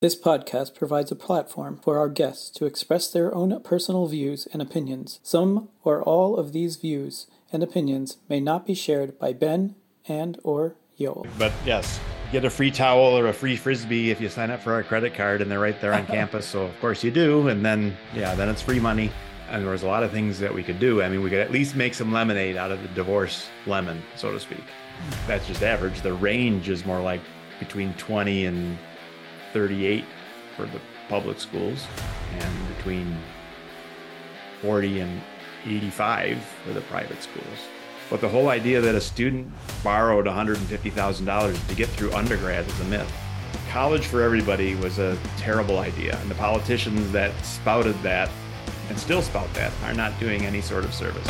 [0.00, 4.62] This podcast provides a platform for our guests to express their own personal views and
[4.62, 5.20] opinions.
[5.22, 9.74] Some or all of these views and opinions may not be shared by Ben
[10.08, 11.26] and or Yoel.
[11.38, 12.00] But yes,
[12.32, 15.12] get a free towel or a free frisbee if you sign up for our credit
[15.12, 16.46] card and they're right there on campus.
[16.46, 17.48] So of course you do.
[17.48, 19.12] And then yeah, then it's free money.
[19.50, 21.02] And there was a lot of things that we could do.
[21.02, 24.32] I mean, we could at least make some lemonade out of the divorce lemon, so
[24.32, 24.64] to speak.
[25.26, 26.00] That's just average.
[26.00, 27.20] The range is more like
[27.58, 28.78] between 20 and
[29.52, 30.04] 38
[30.56, 31.86] for the public schools
[32.38, 33.16] and between
[34.62, 35.20] 40 and
[35.66, 37.58] 85 for the private schools.
[38.08, 39.52] But the whole idea that a student
[39.84, 43.12] borrowed $150,000 to get through undergrad is a myth.
[43.70, 48.28] College for everybody was a terrible idea, and the politicians that spouted that
[48.88, 51.26] and still spout that are not doing any sort of service.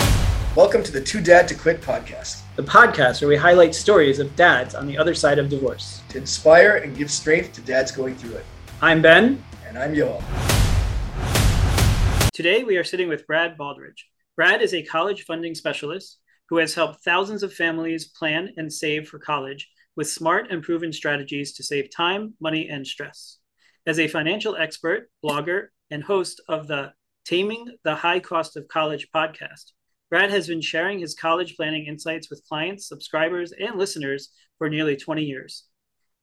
[0.57, 4.35] Welcome to the Too Dad to Quit podcast, the podcast where we highlight stories of
[4.35, 8.17] dads on the other side of divorce to inspire and give strength to dads going
[8.17, 8.45] through it.
[8.83, 9.45] I'm Ben.
[9.69, 10.21] And I'm Yoel.
[12.33, 14.03] Today we are sitting with Brad Baldridge.
[14.35, 19.07] Brad is a college funding specialist who has helped thousands of families plan and save
[19.09, 23.39] for college with smart and proven strategies to save time, money, and stress.
[23.87, 26.93] As a financial expert, blogger, and host of the
[27.25, 29.67] Taming the High Cost of College podcast,
[30.11, 34.97] Brad has been sharing his college planning insights with clients, subscribers, and listeners for nearly
[34.97, 35.65] 20 years.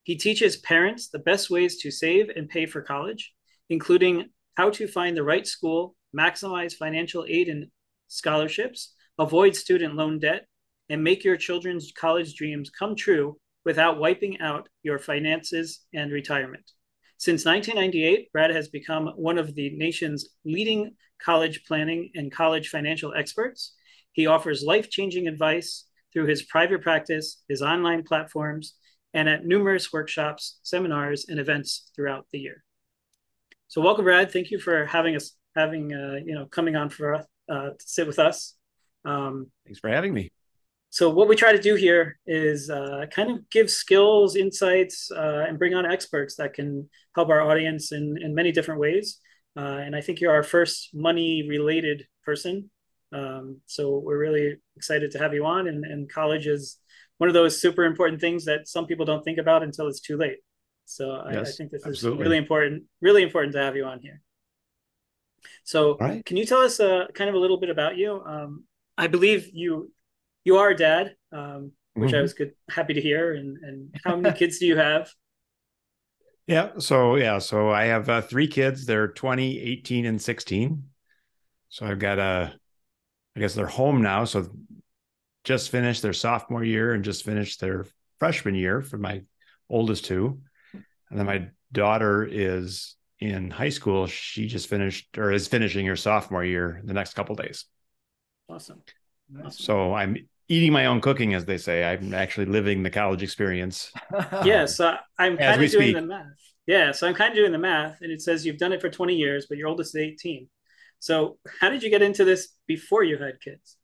[0.03, 3.33] He teaches parents the best ways to save and pay for college,
[3.69, 7.67] including how to find the right school, maximize financial aid and
[8.09, 10.47] scholarships, avoid student loan debt,
[10.89, 16.71] and make your children's college dreams come true without wiping out your finances and retirement.
[17.17, 23.13] Since 1998, Brad has become one of the nation's leading college planning and college financial
[23.13, 23.73] experts.
[24.11, 28.75] He offers life changing advice through his private practice, his online platforms,
[29.13, 32.63] and at numerous workshops, seminars, and events throughout the year.
[33.67, 34.31] So, welcome, Brad.
[34.31, 38.05] Thank you for having us, having uh, you know, coming on for uh, to sit
[38.05, 38.55] with us.
[39.05, 40.31] Um, Thanks for having me.
[40.89, 45.45] So, what we try to do here is uh, kind of give skills, insights, uh,
[45.47, 49.19] and bring on experts that can help our audience in, in many different ways.
[49.55, 52.69] Uh, and I think you're our first money related person.
[53.11, 55.67] Um, so, we're really excited to have you on.
[55.67, 56.77] And, and college is
[57.17, 60.17] one of those super important things that some people don't think about until it's too
[60.17, 60.37] late.
[60.85, 62.21] So, yes, I, I, think this absolutely.
[62.21, 64.21] is really important, really important to have you on here.
[65.65, 66.25] So, right.
[66.25, 68.21] can you tell us uh, kind of a little bit about you?
[68.25, 68.63] Um,
[68.97, 69.91] I believe you
[70.47, 72.19] you are a dad, um, which mm-hmm.
[72.19, 73.33] I was good happy to hear.
[73.33, 75.11] And and how many kids do you have?
[76.49, 78.85] Yeah, so yeah, so I have uh, three kids.
[78.85, 80.81] They're 20, 18, and 16.
[81.67, 82.49] So I've got a, uh,
[83.37, 84.23] guess they're home now.
[84.23, 84.47] So
[85.43, 87.85] just finished their sophomore year and just finished their
[88.17, 89.23] freshman year for my
[89.69, 90.39] oldest two.
[90.71, 94.07] And then my daughter is in high school.
[94.07, 97.65] She just finished or is finishing her sophomore year the next couple days.
[98.47, 98.83] Awesome.
[99.37, 99.51] awesome.
[99.51, 100.15] So I'm
[100.49, 101.83] eating my own cooking, as they say.
[101.83, 103.91] I'm actually living the college experience.
[104.45, 105.95] yeah, so I'm kind of doing speak.
[105.95, 106.25] the math.
[106.65, 108.89] Yeah, so I'm kind of doing the math, and it says you've done it for
[108.89, 110.49] 20 years, but your oldest is 18.
[110.99, 113.77] So how did you get into this before you had kids?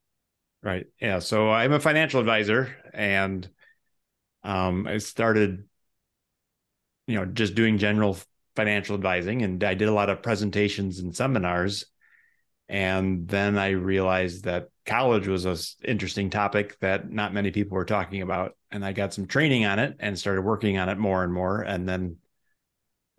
[0.62, 0.86] Right.
[1.00, 1.20] Yeah.
[1.20, 3.48] So I'm a financial advisor, and
[4.44, 5.66] um, I started,
[7.08, 8.18] you know, just doing general
[8.56, 11.86] financial advising, and I did a lot of presentations and seminars
[12.70, 15.58] and then I realized that college was an
[15.90, 18.56] interesting topic that not many people were talking about.
[18.72, 21.62] And I got some training on it and started working on it more and more.
[21.62, 22.18] And then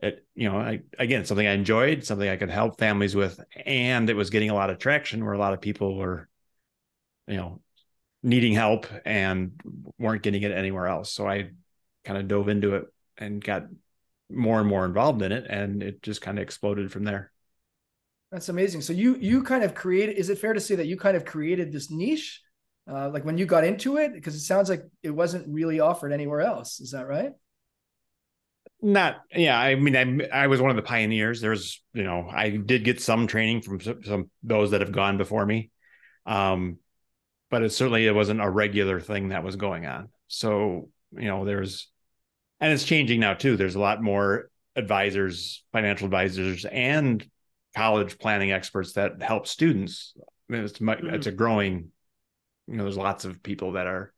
[0.01, 3.41] it, you know, I, again, something I enjoyed, something I could help families with.
[3.65, 6.29] And it was getting a lot of traction where a lot of people were,
[7.27, 7.61] you know,
[8.23, 9.53] needing help and
[9.99, 11.13] weren't getting it anywhere else.
[11.13, 11.51] So I
[12.05, 12.87] kind of dove into it
[13.17, 13.67] and got
[14.31, 15.47] more and more involved in it.
[15.49, 17.31] And it just kind of exploded from there.
[18.33, 18.81] That's amazing.
[18.81, 20.17] So you you kind of created.
[20.17, 22.43] Is it fair to say that you kind of created this niche,
[22.91, 24.13] uh, like when you got into it?
[24.13, 26.81] Because it sounds like it wasn't really offered anywhere else.
[26.81, 27.33] Is that right?
[28.83, 29.59] Not, yeah.
[29.59, 31.41] I mean, I I was one of the pioneers.
[31.41, 35.17] There's, you know, I did get some training from some, some those that have gone
[35.17, 35.71] before me,
[36.27, 36.79] um,
[37.51, 40.09] but it certainly it wasn't a regular thing that was going on.
[40.27, 41.89] So you know, there's,
[42.61, 43.57] and it's changing now too.
[43.57, 47.25] There's a lot more advisors, financial advisors, and
[47.77, 50.15] college planning experts that help students.
[50.19, 51.15] I mean, it's, mm-hmm.
[51.15, 51.91] it's a growing,
[52.67, 54.13] you know, there's lots of people that are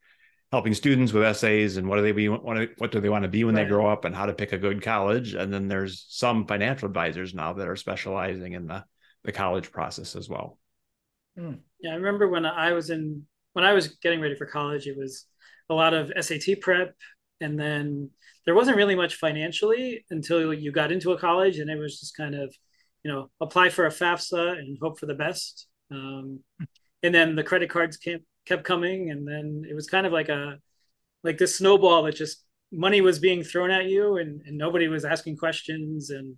[0.53, 3.29] helping students with essays and what do they be what, what do they want to
[3.29, 3.65] be when right.
[3.65, 6.87] they grow up and how to pick a good college and then there's some financial
[6.87, 8.85] advisors now that are specializing in the
[9.25, 10.57] the college process as well
[11.37, 11.59] mm.
[11.81, 14.97] yeah i remember when i was in when i was getting ready for college it
[14.97, 15.27] was
[15.69, 16.95] a lot of sat prep
[17.41, 18.11] and then
[18.47, 22.17] there wasn't really much financially until you got into a college, and it was just
[22.17, 22.55] kind of,
[23.07, 25.69] you know, apply for a FAFSA and hope for the best.
[25.93, 26.41] Um,
[27.05, 30.29] and then the credit cards kept kept coming, and then it was kind of like
[30.29, 30.59] a
[31.23, 35.05] like this snowball that just money was being thrown at you, and, and nobody was
[35.05, 36.11] asking questions.
[36.11, 36.35] And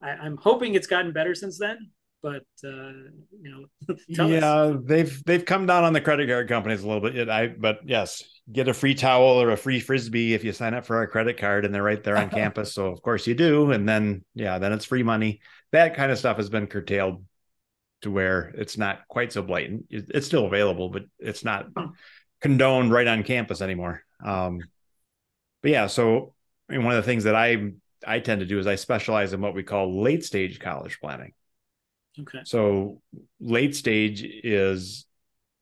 [0.00, 1.90] I, I'm hoping it's gotten better since then
[2.26, 2.92] but uh,
[3.40, 4.76] you know, yeah, us.
[4.84, 7.28] they've they've come down on the credit card companies a little bit.
[7.28, 10.84] I but yes, get a free towel or a free frisbee if you sign up
[10.84, 12.74] for our credit card, and they're right there on campus.
[12.74, 15.40] So of course you do, and then yeah, then it's free money.
[15.72, 17.24] That kind of stuff has been curtailed
[18.02, 19.86] to where it's not quite so blatant.
[19.90, 21.66] It's still available, but it's not
[22.40, 24.02] condoned right on campus anymore.
[24.24, 24.60] Um,
[25.62, 26.34] but yeah, so
[26.68, 27.72] I mean, one of the things that I
[28.06, 31.32] I tend to do is I specialize in what we call late stage college planning.
[32.18, 32.40] Okay.
[32.44, 33.00] So
[33.40, 35.06] late stage is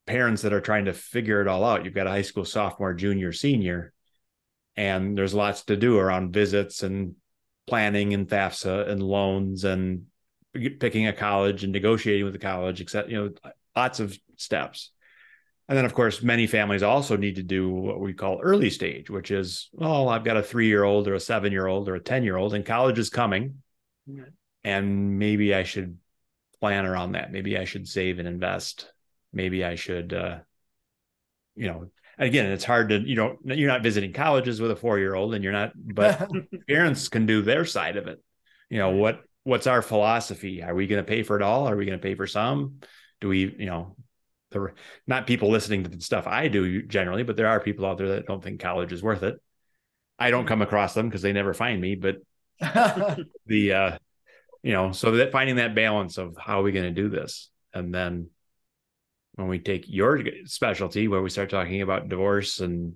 [0.07, 1.85] parents that are trying to figure it all out.
[1.85, 3.93] You've got a high school sophomore, junior, senior,
[4.77, 7.15] and there's lots to do around visits and
[7.67, 10.07] planning and FAFSA and loans and
[10.79, 14.91] picking a college and negotiating with the college, except you know, lots of steps.
[15.69, 19.09] And then, of course, many families also need to do what we call early stage,
[19.09, 21.95] which is, oh, I've got a three year old or a seven year old or
[21.95, 23.63] a 10 year old, and college is coming.
[24.63, 25.99] And maybe I should
[26.61, 27.33] plan around that.
[27.33, 28.93] Maybe I should save and invest.
[29.33, 30.39] Maybe I should, uh,
[31.57, 34.99] you know, again, it's hard to, you know, you're not visiting colleges with a four
[34.99, 36.31] year old and you're not, but
[36.69, 38.23] parents can do their side of it.
[38.69, 40.63] You know, what, what's our philosophy?
[40.63, 41.69] Are we going to pay for it all?
[41.69, 42.81] Are we going to pay for some?
[43.21, 43.97] Do we, you know,
[44.51, 44.73] the,
[45.07, 48.09] not people listening to the stuff I do generally, but there are people out there
[48.09, 49.41] that don't think college is worth it.
[50.19, 52.17] I don't come across them because they never find me, but
[53.47, 53.99] the, uh,
[54.65, 57.51] you know so that finding that balance of how are we going to do this
[57.73, 58.31] and then
[59.35, 62.95] when we take your specialty where we start talking about divorce and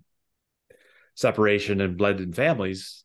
[1.14, 3.04] separation and blended families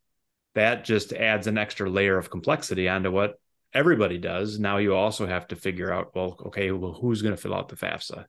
[0.56, 3.40] that just adds an extra layer of complexity onto what
[3.74, 4.60] everybody does.
[4.60, 7.70] Now you also have to figure out well okay well who's going to fill out
[7.70, 8.26] the fafsa?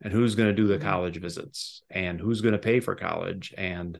[0.00, 0.88] And who's going to do the mm-hmm.
[0.88, 1.82] college visits?
[1.90, 3.52] And who's going to pay for college?
[3.58, 3.98] And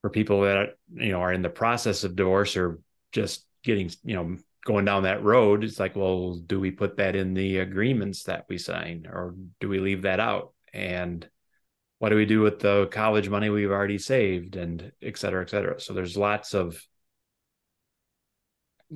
[0.00, 2.80] for people that you know are in the process of divorce or
[3.12, 7.14] just getting you know going down that road it's like well do we put that
[7.14, 10.52] in the agreements that we sign or do we leave that out?
[10.72, 11.28] And
[11.98, 15.50] what do we do with the college money we've already saved and et cetera et
[15.50, 15.80] cetera?
[15.80, 16.82] So there's lots of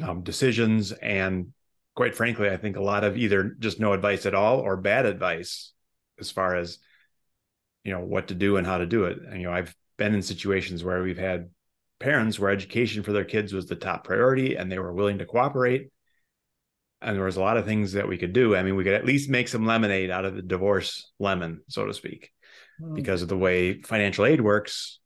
[0.03, 1.53] um, decisions and
[1.97, 5.06] quite frankly i think a lot of either just no advice at all or bad
[5.06, 5.73] advice
[6.20, 6.79] as far as
[7.82, 9.19] you know what to do and how to do it.
[9.19, 11.50] And you know i've been in situations where we've had
[11.98, 15.26] parents where education for their kids was the top priority and they were willing to
[15.26, 15.90] cooperate
[17.00, 18.94] and there was a lot of things that we could do i mean we could
[18.94, 22.30] at least make some lemonade out of the divorce lemon so to speak
[22.80, 22.94] mm.
[22.94, 25.00] because of the way financial aid works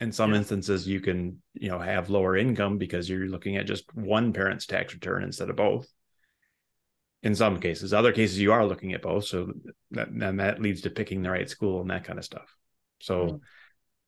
[0.00, 0.38] in some yeah.
[0.38, 4.66] instances you can you know have lower income because you're looking at just one parent's
[4.66, 5.86] tax return instead of both
[7.22, 9.52] in some cases other cases you are looking at both so
[9.92, 12.54] that, then that leads to picking the right school and that kind of stuff
[13.00, 13.40] so mm.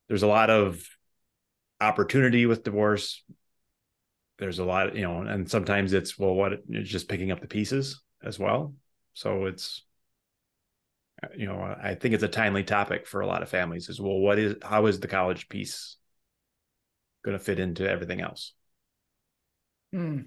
[0.09, 0.85] there's a lot of
[1.85, 3.23] opportunity with divorce.
[4.39, 7.47] There's a lot you know and sometimes it's well what it's just picking up the
[7.47, 8.75] pieces as well.
[9.15, 9.83] So it's
[11.37, 14.19] you know i think it's a timely topic for a lot of families as well
[14.19, 15.97] what is how is the college piece
[17.25, 18.53] going to fit into everything else?
[19.95, 20.27] Mm.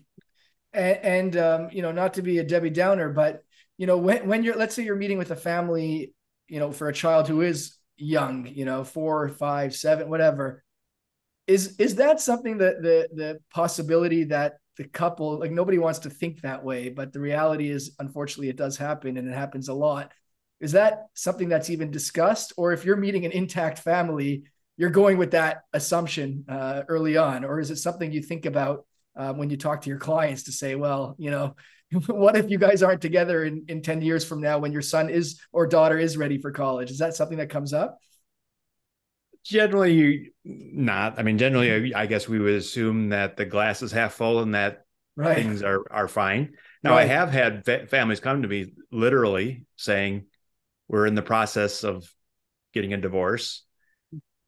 [0.74, 3.44] and, and um, you know not to be a debbie downer but
[3.78, 6.14] you know when, when you're let's say you're meeting with a family
[6.48, 10.64] you know for a child who is young you know four five seven whatever
[11.48, 16.10] is is that something that the the possibility that the couple like nobody wants to
[16.10, 19.74] think that way but the reality is unfortunately it does happen and it happens a
[19.74, 20.12] lot.
[20.60, 22.52] Is that something that's even discussed?
[22.58, 24.44] Or if you're meeting an intact family
[24.80, 28.86] you're going with that assumption uh, early on or is it something you think about
[29.16, 31.56] uh, when you talk to your clients to say well you know
[32.08, 35.10] what if you guys aren't together in, in 10 years from now when your son
[35.10, 36.92] is or daughter is ready for college?
[36.92, 37.98] Is that something that comes up
[39.48, 41.18] generally not.
[41.18, 44.54] I mean, generally, I guess we would assume that the glass is half full and
[44.54, 44.86] that
[45.16, 45.36] right.
[45.38, 46.54] things are are fine.
[46.84, 47.04] Now, right.
[47.04, 50.26] I have had fa- families come to me literally saying,
[50.88, 52.12] "We're in the process of
[52.74, 53.64] getting a divorce."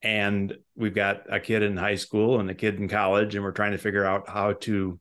[0.01, 3.51] And we've got a kid in high school and a kid in college, and we're
[3.51, 4.97] trying to figure out how to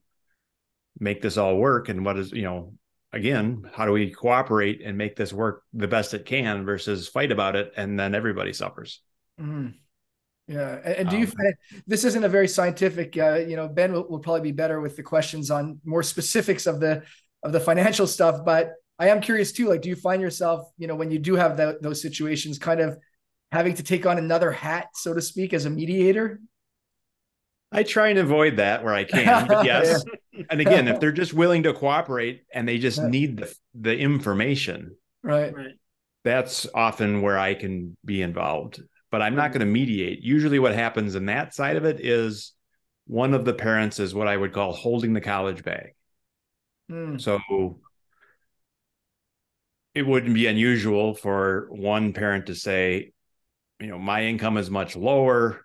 [0.99, 1.88] make this all work.
[1.88, 2.75] And what is, you know,
[3.12, 7.33] again, how do we cooperate and make this work the best it can versus fight
[7.33, 9.00] about it and then everybody suffers.
[9.40, 9.75] Mm.
[10.49, 11.55] Yeah, and, do you um, find
[11.87, 13.17] this isn't a very scientific?
[13.19, 16.67] Uh, you know, Ben will, will, probably be better with the questions on more specifics
[16.67, 17.02] of the
[17.43, 18.47] of the financial stuff.
[18.47, 19.69] But I am curious too.
[19.69, 22.81] Like, do you find yourself, you know, when you do have that, those situations, kind
[22.81, 22.99] of
[23.52, 26.40] having to take on another hat, so to speak, as a mediator?
[27.71, 30.02] I try and avoid that where I can, but yes.
[30.33, 30.45] yeah.
[30.49, 33.09] And again, if they're just willing to cooperate and they just yeah.
[33.09, 35.55] need the the information, right?
[35.55, 35.75] Right.
[36.25, 38.81] That's often where I can be involved.
[39.11, 40.23] But I'm not going to mediate.
[40.23, 42.53] Usually what happens in that side of it is
[43.07, 45.95] one of the parents is what I would call holding the college bag.
[46.91, 47.21] Mm.
[47.21, 47.41] So
[49.95, 53.12] it wouldn't be unusual for one parent to say,
[53.81, 55.65] you know, my income is much lower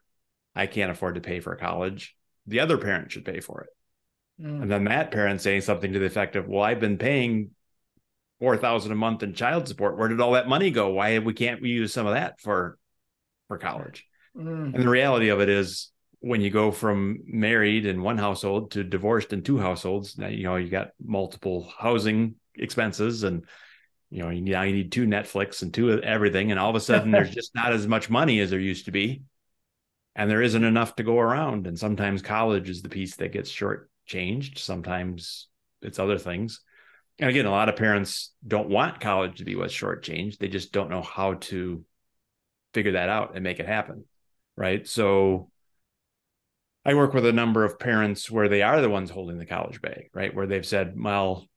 [0.56, 2.16] I can't afford to pay for college.
[2.46, 4.46] The other parent should pay for it.
[4.46, 4.62] Mm.
[4.64, 7.52] And then that parent saying something to the effect of, well, I've been paying
[8.40, 9.98] four thousand a month in child support.
[9.98, 10.90] Where did all that money go?
[10.90, 12.78] Why we can't we use some of that for
[13.48, 14.06] for college?
[14.36, 14.74] Mm.
[14.74, 18.84] And the reality of it is when you go from married in one household to
[18.84, 23.46] divorced in two households, now you know you got multiple housing expenses and
[24.10, 26.80] you know you, now you need two Netflix and two everything, and all of a
[26.80, 29.24] sudden there's just not as much money as there used to be
[30.16, 31.68] and there isn't enough to go around.
[31.68, 34.60] And sometimes college is the piece that gets shortchanged.
[34.60, 35.48] Sometimes
[35.82, 36.62] it's other things.
[37.20, 40.38] And again, a lot of parents don't want college to be what's shortchanged.
[40.38, 41.84] They just don't know how to
[42.74, 44.06] figure that out and make it happen.
[44.56, 44.88] Right.
[44.88, 45.50] So
[46.86, 49.82] I work with a number of parents where they are the ones holding the college
[49.82, 50.34] bag, right?
[50.34, 51.48] Where they've said, well,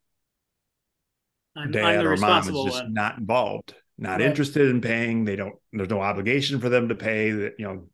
[1.56, 2.94] I'm, dad I'm or mom is just one.
[2.94, 4.23] not involved, not right.
[4.23, 5.25] interested in paying.
[5.25, 7.88] They don't, there's no obligation for them to pay that, you know,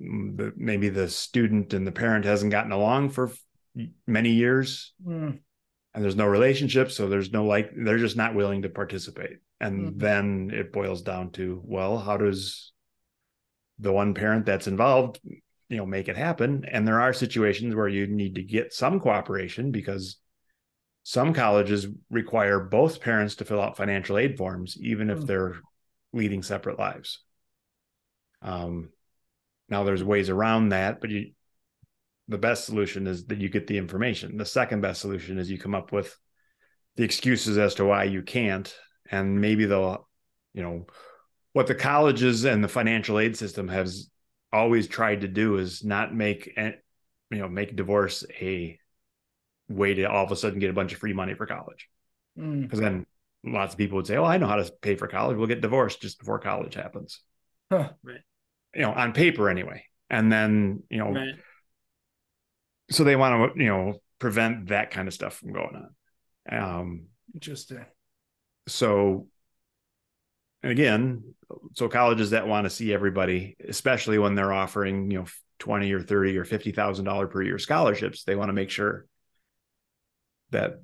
[0.00, 3.30] the, maybe the student and the parent hasn't gotten along for
[4.06, 5.38] many years mm.
[5.94, 9.94] and there's no relationship so there's no like they're just not willing to participate and
[9.94, 9.98] mm.
[9.98, 12.72] then it boils down to well how does
[13.78, 15.20] the one parent that's involved
[15.68, 19.00] you know make it happen and there are situations where you need to get some
[19.00, 20.18] cooperation because
[21.04, 25.26] some colleges require both parents to fill out financial aid forms even if mm.
[25.26, 25.54] they're
[26.12, 27.22] leading separate lives
[28.42, 28.90] um
[29.72, 31.32] now there's ways around that, but you
[32.28, 34.36] the best solution is that you get the information.
[34.36, 36.16] The second best solution is you come up with
[36.96, 38.72] the excuses as to why you can't.
[39.12, 40.08] And maybe they'll,
[40.54, 40.86] you know,
[41.52, 44.10] what the colleges and the financial aid system has
[44.52, 48.78] always tried to do is not make you know make divorce a
[49.68, 51.88] way to all of a sudden get a bunch of free money for college
[52.36, 52.82] because mm.
[52.82, 53.06] then
[53.44, 55.62] lots of people would say oh i know how to pay for college we'll get
[55.62, 57.20] divorced just before college happens
[57.70, 57.88] huh.
[58.02, 58.20] right
[58.74, 59.84] you know, on paper anyway.
[60.10, 61.34] And then, you know, right.
[62.90, 65.88] so they want to, you know, prevent that kind of stuff from going
[66.50, 66.62] on.
[66.62, 67.84] Um, Interesting.
[68.66, 69.28] So,
[70.62, 71.34] again,
[71.74, 75.26] so colleges that want to see everybody, especially when they're offering, you know,
[75.58, 79.06] 20 or 30 or $50,000 per year scholarships, they want to make sure
[80.50, 80.82] that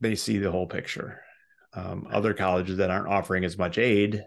[0.00, 1.22] they see the whole picture.
[1.72, 4.24] Um, other colleges that aren't offering as much aid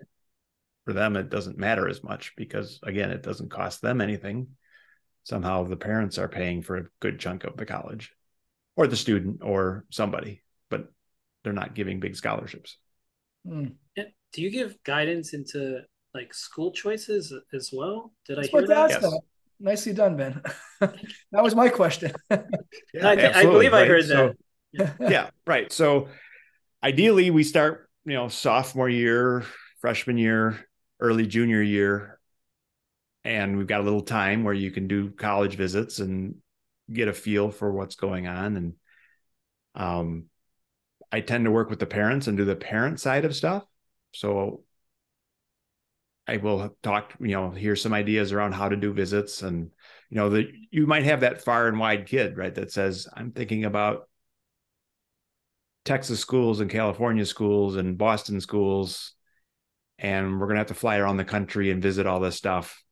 [0.86, 4.48] for them it doesn't matter as much because again it doesn't cost them anything
[5.24, 8.14] somehow the parents are paying for a good chunk of the college
[8.76, 10.92] or the student or somebody but
[11.44, 12.78] they're not giving big scholarships
[13.46, 13.66] hmm.
[13.96, 15.82] do you give guidance into
[16.14, 18.90] like school choices as well did i hear that?
[18.90, 19.02] Yes.
[19.02, 19.22] that
[19.60, 20.42] nicely done ben
[20.80, 22.42] that was my question yeah,
[23.02, 23.84] I, I, believe right?
[23.84, 24.34] i heard so,
[24.74, 26.10] that yeah right so
[26.84, 29.46] ideally we start you know sophomore year
[29.80, 30.68] freshman year
[31.00, 32.20] early junior year
[33.24, 36.36] and we've got a little time where you can do college visits and
[36.92, 38.74] get a feel for what's going on and
[39.76, 40.26] um
[41.14, 43.64] i tend to work with the parents and do the parent side of stuff.
[44.14, 44.64] So
[46.28, 49.72] i will talk you know hear some ideas around how to do visits and
[50.10, 53.32] you know that you might have that far and wide kid right that says i'm
[53.32, 54.08] thinking about
[55.84, 59.16] texas schools and california schools and boston schools
[60.00, 62.84] and we're going to have to fly around the country and visit all this stuff.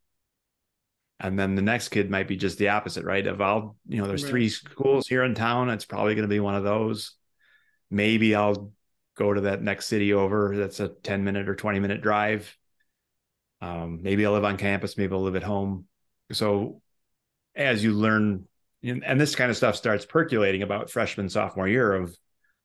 [1.20, 4.08] And then the next kid might be just the opposite right of i'll you know
[4.08, 4.30] there's right.
[4.30, 5.70] three schools here in town.
[5.70, 7.14] It's probably going to be one of those
[7.92, 8.72] maybe i'll
[9.16, 10.56] go to that next city over.
[10.56, 12.58] That's a 10 minute or 20 minute drive.
[13.62, 15.86] Um, maybe i'll live on campus maybe i'll live at home.
[16.32, 16.82] So
[17.56, 18.48] as you learn
[18.84, 22.18] and this kind of stuff starts percolating about freshman sophomore year of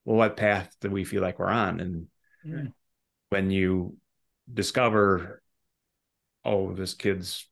[0.06, 1.80] well what path do we feel like we're on?
[1.80, 2.06] And
[2.46, 2.72] mm.
[3.28, 3.96] when you
[4.52, 5.42] discover,
[6.44, 7.46] oh, this kid's,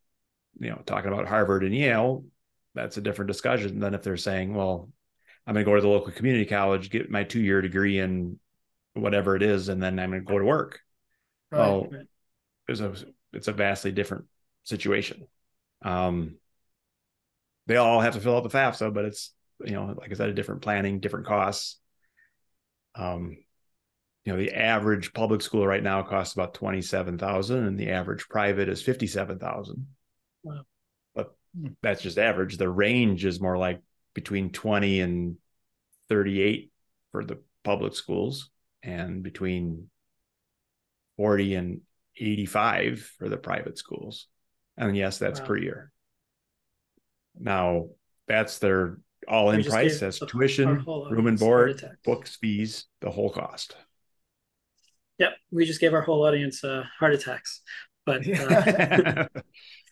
[0.58, 2.24] you know, talking about Harvard and Yale,
[2.74, 4.88] that's a different discussion than if they're saying, well,
[5.46, 8.38] I'm going to go to the local community college, get my two year degree in
[8.94, 10.80] whatever it is, and then I'm going to go to work.
[11.50, 11.58] Right.
[11.60, 11.88] Well,
[12.68, 12.94] it's a
[13.32, 14.26] it's a vastly different
[14.64, 15.26] situation.
[15.82, 16.36] Um,
[17.66, 19.32] they all have to fill out the FAFSA, but it's
[19.64, 21.78] you know, like I said, a different planning, different costs.
[22.94, 23.36] Um,
[24.24, 28.68] you know, the average public school right now costs about 27,000 and the average private
[28.68, 29.86] is 57,000.
[30.42, 30.64] Wow.
[31.14, 31.68] But Hmm.
[31.82, 32.56] that's just average.
[32.56, 33.80] The range is more like
[34.14, 35.36] between 20 and
[36.08, 36.70] 38
[37.12, 38.50] for the public schools
[38.82, 39.90] and between
[41.16, 41.80] 40 and
[42.16, 44.26] 85 for the private schools.
[44.76, 45.46] And yes, that's Wow.
[45.46, 45.92] per year.
[47.38, 47.88] Now,
[48.26, 50.00] that's their all in price.
[50.00, 53.76] That's tuition, room and board, books, fees, the whole cost.
[55.18, 57.62] Yep, we just gave our whole audience uh, heart attacks.
[58.04, 59.26] But uh,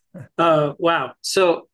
[0.39, 1.15] uh, wow.
[1.21, 1.69] So,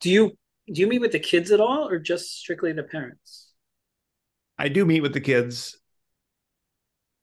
[0.00, 0.36] do you
[0.70, 3.52] do you meet with the kids at all, or just strictly the parents?
[4.58, 5.78] I do meet with the kids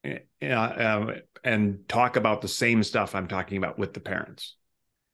[0.03, 0.63] eh, yeah,
[0.95, 4.55] um, and talk about the same stuff I'm talking about with the parents.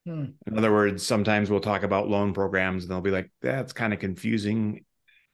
[0.06, 0.26] Hmm.
[0.48, 3.94] In other words, sometimes we'll talk about loan programs and they'll be like, that's kind
[3.94, 4.86] of confusing.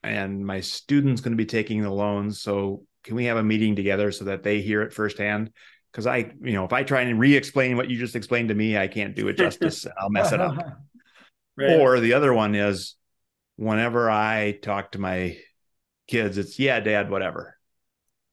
[0.02, 2.40] And my student's going to be taking the loans.
[2.40, 5.50] So can we have a meeting together so that they hear it firsthand?
[5.90, 8.54] Because I, you know, if I try and re explain what you just explained to
[8.54, 9.86] me, I can't do it justice.
[10.00, 10.56] I'll mess it up.
[11.56, 11.78] Right.
[11.80, 12.94] Or the other one is
[13.56, 15.36] whenever I talk to my
[16.08, 17.56] kids, it's, yeah, dad, whatever.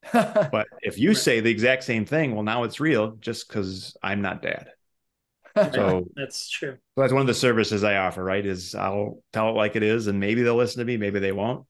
[0.14, 1.18] But if you Right.
[1.18, 4.70] say the exact same thing, well, now it's real just because I'm not dad.
[5.74, 6.78] So that's true.
[6.96, 8.46] so that's one of the services I offer, right?
[8.46, 11.34] Is I'll tell it like it is, and maybe they'll listen to me, maybe they
[11.34, 11.66] won't.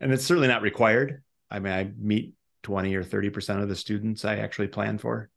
[0.00, 1.22] And it's certainly not required.
[1.50, 5.30] I mean, I meet 20 or 30% of the students I actually plan for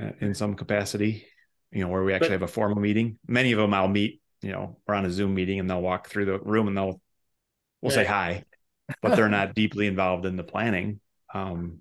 [0.00, 1.26] uh, in some capacity,
[1.70, 3.18] you know, where we actually But- have a formal meeting.
[3.28, 6.08] Many of them I'll meet, you know, we're on a Zoom meeting and they'll walk
[6.08, 7.00] through the room and they'll,
[7.80, 8.44] we'll say hi,
[9.02, 11.00] but they're not deeply involved in the planning.
[11.32, 11.78] Um,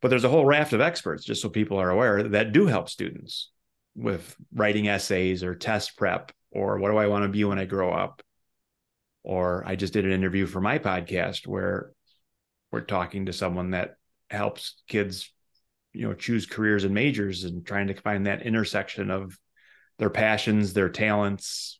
[0.00, 2.88] but there's a whole raft of experts, just so people are aware, that do help
[2.88, 3.50] students
[3.94, 7.66] with writing essays or test prep or what do I want to be when I
[7.66, 8.20] grow up?
[9.22, 11.92] Or I just did an interview for my podcast where
[12.72, 13.94] we're talking to someone that
[14.28, 15.32] helps kids,
[15.92, 19.38] you know, choose careers and majors and trying to find that intersection of
[20.02, 21.78] their passions, their talents,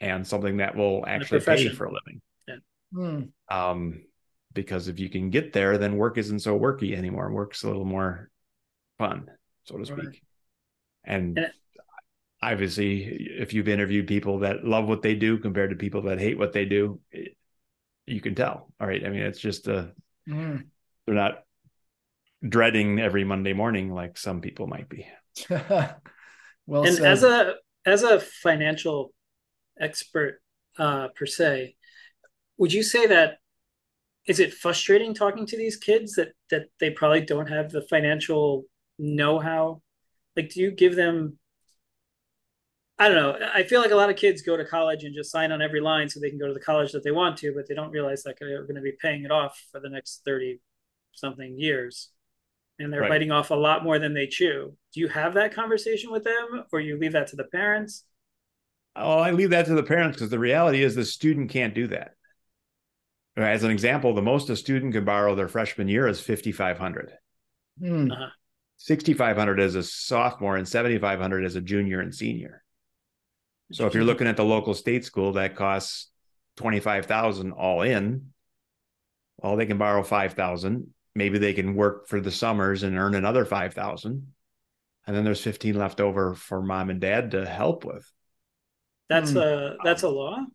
[0.00, 1.76] and something that will actually pay profession.
[1.76, 2.20] for a living.
[2.92, 3.22] Hmm.
[3.56, 4.02] Um,
[4.52, 7.30] because if you can get there, then work isn't so worky anymore.
[7.30, 8.30] Work's a little more
[8.98, 9.26] fun,
[9.62, 9.96] so to speak.
[9.98, 10.22] Right.
[11.04, 11.52] And And it-
[12.42, 13.04] obviously,
[13.38, 16.52] if you've interviewed people that love what they do compared to people that hate what
[16.52, 17.36] they do, it-
[18.06, 18.72] you can tell.
[18.80, 19.06] All right.
[19.06, 19.94] I mean, it's just a,
[20.26, 20.56] Hmm.
[21.06, 21.44] they're not
[22.46, 25.06] dreading every Monday morning like some people might be.
[26.72, 27.04] well and said.
[27.04, 27.54] as a
[27.84, 29.12] as a financial
[29.78, 30.40] expert
[30.78, 31.76] uh, per se,
[32.56, 33.38] would you say that
[34.26, 38.64] is it frustrating talking to these kids that that they probably don't have the financial
[38.98, 39.82] know-how?
[40.34, 41.38] Like, do you give them?
[42.98, 43.48] I don't know.
[43.52, 45.80] I feel like a lot of kids go to college and just sign on every
[45.80, 47.90] line so they can go to the college that they want to, but they don't
[47.90, 50.60] realize that they're going to be paying it off for the next thirty
[51.12, 52.08] something years,
[52.82, 53.10] and they're Right.
[53.10, 54.76] biting off a lot more than they chew.
[54.92, 58.04] Do you have that conversation with them, or you leave that to the parents?
[58.94, 61.86] Oh, I leave that to the parents because the reality is the student can't do
[61.88, 62.14] that.
[63.36, 67.16] As an example, the most a student can borrow their freshman year is 5,500.
[67.80, 68.10] Hmm.
[68.76, 72.62] 6,500 as a sophomore and 7,500 as a junior and senior.
[73.72, 76.10] So if you're looking at the local state school that costs
[76.56, 78.32] 25,000 all in,
[79.38, 80.92] well, they can borrow 5,000.
[81.14, 84.32] Maybe they can work for the summers and earn another 5,000.
[85.06, 88.10] And then there's 15 left over for mom and dad to help with.
[89.08, 89.36] That's Hmm.
[89.36, 90.46] a that's a law.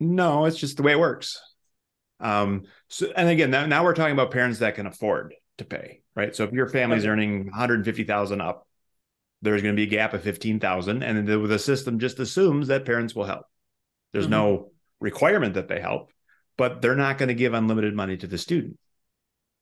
[0.00, 1.40] No, it's just the way it works.
[2.20, 6.02] Um, so and again, now, now we're talking about parents that can afford to pay,
[6.14, 6.34] right?
[6.34, 7.10] So if your family's Okay.
[7.12, 8.66] earning 150,000 up,
[9.42, 12.84] there's going to be a gap of 15,000 and the, the system just assumes that
[12.84, 13.46] parents will help.
[14.12, 14.30] There's Mhm.
[14.30, 16.12] no requirement that they help,
[16.56, 18.78] but they're not going to give unlimited money to the student.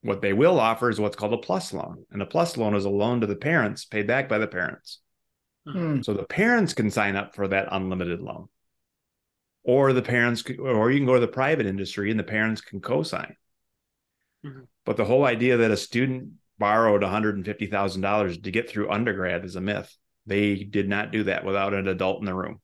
[0.03, 2.05] What they will offer is what's called a plus loan.
[2.11, 5.01] And a plus loan is a loan to the parents paid back by the parents.
[5.67, 6.03] Hmm.
[6.03, 8.47] So the parents can sign up for that unlimited loan.
[9.65, 12.81] Or the parents, or you can go to the private industry and the parents can
[12.81, 13.35] co sign.
[14.45, 14.69] Mhm.
[14.85, 19.61] But the whole idea that a student borrowed $150,000 to get through undergrad is a
[19.61, 19.95] myth.
[20.25, 22.61] They did not do that without an adult in the room.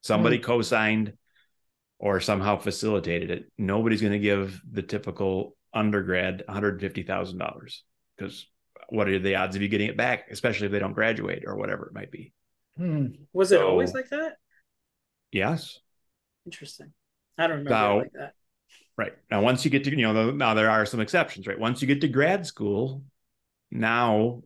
[0.00, 1.14] Somebody co signed
[1.98, 3.52] or somehow facilitated it.
[3.58, 7.82] Nobody's going to give the typical undergrad $150,000
[8.16, 8.46] because
[8.88, 11.56] what are the odds of you getting it back, especially if they don't graduate or
[11.56, 12.32] whatever it might be?
[12.76, 13.06] Hmm.
[13.32, 14.36] Was it So- always like that?
[15.30, 15.78] Yes.
[16.46, 16.92] Interesting.
[17.36, 18.34] I don't remember Now- it like that.
[18.96, 19.12] Right.
[19.30, 21.58] Now, once you get to, you know, the- now there are some exceptions, right?
[21.58, 23.04] Once you get to grad school,
[23.70, 24.42] now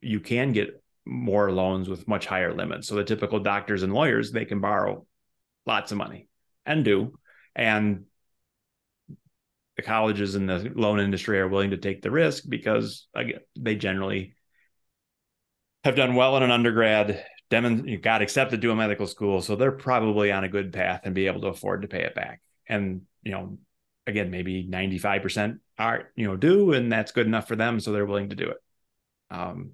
[0.00, 2.86] you can get more loans with much higher limits.
[2.86, 5.06] So the typical doctors and lawyers, they can borrow
[5.64, 6.28] lots of money
[6.64, 7.18] and do.
[7.54, 8.06] And
[9.76, 13.74] the colleges and the loan industry are willing to take the risk because again, they
[13.74, 14.34] generally
[15.84, 19.70] have done well in an undergrad, demon, got accepted to a medical school, so they're
[19.72, 22.40] probably on a good path and be able to afford to pay it back.
[22.68, 23.58] And you know,
[24.06, 27.78] again, maybe ninety five percent are you know do, and that's good enough for them,
[27.78, 28.58] so they're willing to do it.
[29.30, 29.72] Um,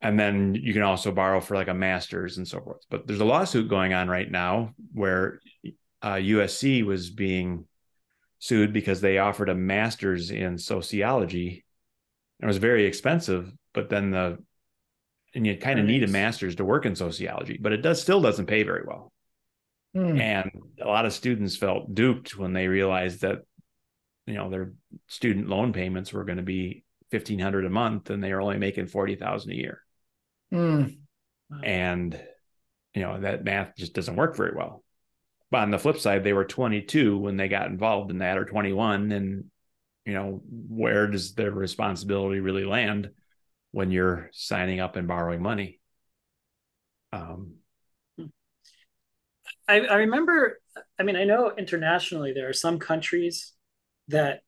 [0.00, 2.82] and then you can also borrow for like a master's and so forth.
[2.90, 5.40] But there's a lawsuit going on right now where
[6.02, 7.64] uh, USC was being
[8.44, 11.64] sued because they offered a master's in sociology.
[12.38, 14.36] and It was very expensive, but then the
[15.34, 18.20] and you kind of need a master's to work in sociology, but it does still
[18.20, 19.12] doesn't pay very well.
[19.96, 20.20] Mm.
[20.20, 23.38] And a lot of students felt duped when they realized that
[24.26, 24.74] you know their
[25.06, 28.88] student loan payments were going to be 1500 a month and they are only making
[28.88, 29.80] 40,000 a year.
[30.52, 30.98] Mm.
[31.62, 32.20] And
[32.92, 34.83] you know that math just doesn't work very well.
[35.54, 38.44] But on the flip side, they were 22 when they got involved in that, or
[38.44, 39.44] 21, and
[40.04, 43.10] you know where does their responsibility really land
[43.70, 45.78] when you're signing up and borrowing money?
[47.12, 47.58] Um,
[49.68, 50.60] I, I remember.
[50.98, 53.52] I mean, I know internationally there are some countries
[54.08, 54.40] that,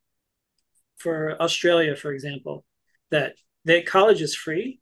[0.97, 2.65] for Australia, for example,
[3.13, 4.81] that the college is free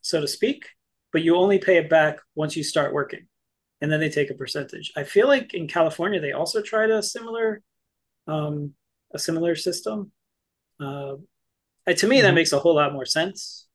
[0.00, 0.70] so to speak,
[1.12, 3.28] but you only pay it back once you start working.
[3.80, 4.92] And then they take a percentage.
[4.96, 7.62] I feel like in California they also tried a similar
[8.26, 8.72] um,
[9.12, 10.12] a similar system.
[10.80, 11.16] Uh,
[11.86, 12.26] to me, mm-hmm.
[12.26, 13.66] that makes a whole lot more sense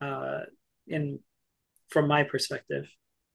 [0.00, 0.40] uh,
[0.88, 1.20] in
[1.88, 2.86] from my perspective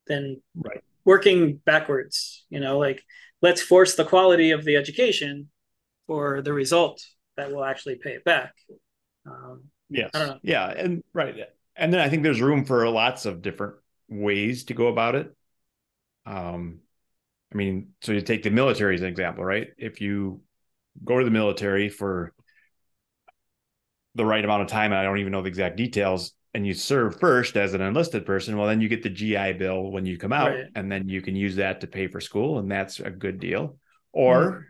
[0.07, 0.83] than right.
[1.05, 2.45] working backwards.
[2.49, 3.03] You know, like
[3.41, 5.49] let's force the quality of the education
[6.07, 7.03] for the result
[7.37, 8.53] that will actually pay it back.
[9.25, 10.11] Um, yes.
[10.43, 11.35] Yeah, and right
[11.75, 13.75] and then I think there's room for lots of different
[14.07, 15.35] ways to go about it.
[16.25, 16.79] Um,
[17.53, 19.67] I mean, so you take the military as an example, right?
[19.77, 20.41] If you
[21.03, 22.33] go to the military for
[24.15, 26.73] the right amount of time, and I don't even know the exact details, and you
[26.73, 30.17] serve first as an enlisted person, well, then you get the GI Bill when you
[30.17, 30.65] come out, right.
[30.75, 33.77] and then you can use that to pay for school, and that's a good deal.
[34.13, 34.63] Or mm.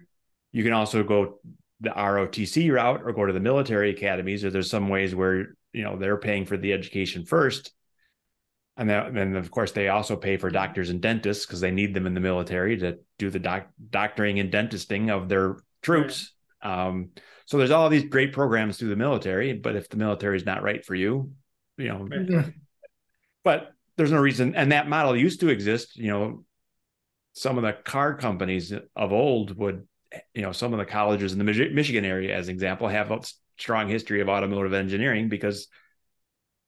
[0.52, 1.40] you can also go
[1.82, 5.84] the ROTC route or go to the military academies, or there's some ways where you
[5.84, 7.72] know they're paying for the education first
[8.78, 12.06] and then, of course they also pay for doctors and dentists because they need them
[12.06, 16.34] in the military to do the doc- doctoring and dentisting of their troops.
[16.62, 17.12] Um,
[17.46, 20.64] so there's all these great programs through the military but if the military is not
[20.64, 21.32] right for you
[21.78, 22.54] you know right.
[23.44, 26.44] but there's no reason and that model used to exist you know
[27.34, 29.88] some of the car companies of old would
[30.34, 33.22] you know some of the colleges in the michigan area as an example have a
[33.58, 35.68] strong history of automotive engineering because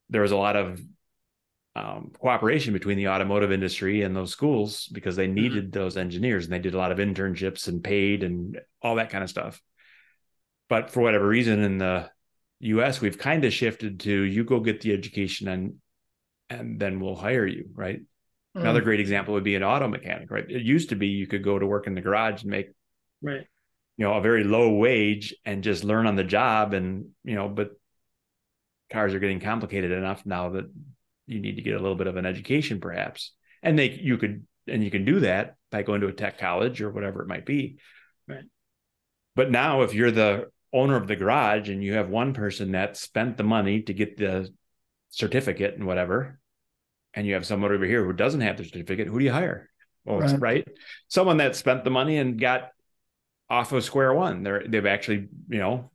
[0.10, 0.80] there was a lot of
[1.78, 5.36] um, cooperation between the automotive industry and those schools because they mm-hmm.
[5.36, 5.80] needed mm-hmm.
[5.80, 9.24] those engineers and they did a lot of internships and paid and all that kind
[9.24, 9.62] of stuff.
[10.70, 12.10] But for whatever reason, in the
[12.62, 15.76] U.S., we've kind of shifted to you go get the education and
[16.50, 18.00] and then we'll hire you, right?
[18.56, 18.62] Mm.
[18.62, 20.50] Another great example would be an auto mechanic, right?
[20.50, 22.68] It used to be you could go to work in the garage and make
[23.22, 23.46] right
[23.98, 27.50] you know a very low wage and just learn on the job and you know
[27.50, 27.72] but
[28.92, 30.66] cars are getting complicated enough now that
[31.28, 34.46] you need to get a little bit of an education perhaps and they you could
[34.68, 37.46] and you can do that by going to a tech college or whatever it might
[37.46, 37.78] be
[38.28, 38.46] right
[39.36, 42.98] but now if you're the owner of the garage and you have one person that
[42.98, 44.50] spent the money to get the
[45.10, 46.40] certificate and whatever
[47.14, 49.70] and you have someone over here who doesn't have the certificate who do you hire
[50.06, 50.40] well right.
[50.40, 50.68] right
[51.08, 52.72] someone that spent the money and got
[53.50, 54.44] off of square one.
[54.44, 55.92] They're they've actually you know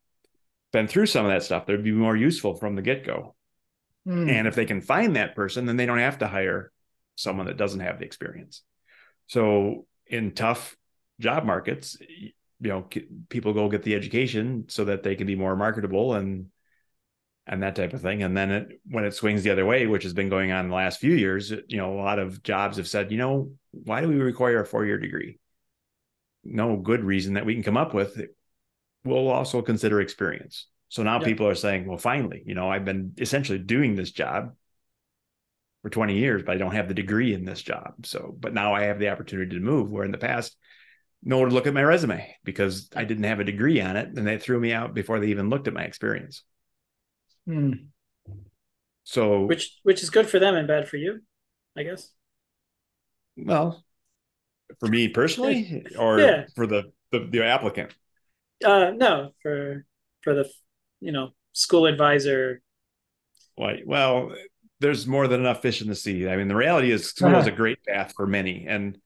[0.72, 1.66] been through some of that stuff.
[1.66, 3.34] They'd be more useful from the get go.
[4.06, 4.30] Mm.
[4.30, 6.72] And if they can find that person, then they don't have to hire
[7.14, 8.62] someone that doesn't have the experience.
[9.28, 10.76] So in tough
[11.20, 12.88] job markets, you know,
[13.28, 16.46] people go get the education so that they can be more marketable and
[17.44, 18.22] and that type of thing.
[18.22, 20.70] And then it, when it swings the other way, which has been going on in
[20.70, 24.00] the last few years, you know, a lot of jobs have said, you know, why
[24.00, 25.40] do we require a four year degree?
[26.44, 28.20] no good reason that we can come up with,
[29.04, 30.66] we'll also consider experience.
[30.92, 34.54] So now people are saying, well, finally, you know, I've been essentially doing this job
[35.80, 38.04] for 20 years, but I don't have the degree in this job.
[38.04, 40.54] So, but now I have the opportunity to move where in the past,
[41.22, 44.08] no one would look at my resume because I didn't have a degree on it.
[44.08, 46.42] And they threw me out before they even looked at my experience.
[47.46, 47.72] Hmm.
[49.04, 51.20] So, which, which is good for them and bad for you,
[51.74, 52.10] I guess.
[53.38, 53.82] Well,
[54.78, 56.44] for me personally, or yeah.
[56.54, 57.94] for the, the the applicant?
[58.62, 59.86] Uh, no, for
[60.20, 60.50] for the
[61.02, 62.62] you know school advisor.
[63.58, 63.86] Right.
[63.86, 64.34] Well,
[64.80, 66.28] there's more than enough fish in the sea.
[66.28, 67.40] I mean, the reality is school uh-huh.
[67.40, 68.96] is a great path for many, and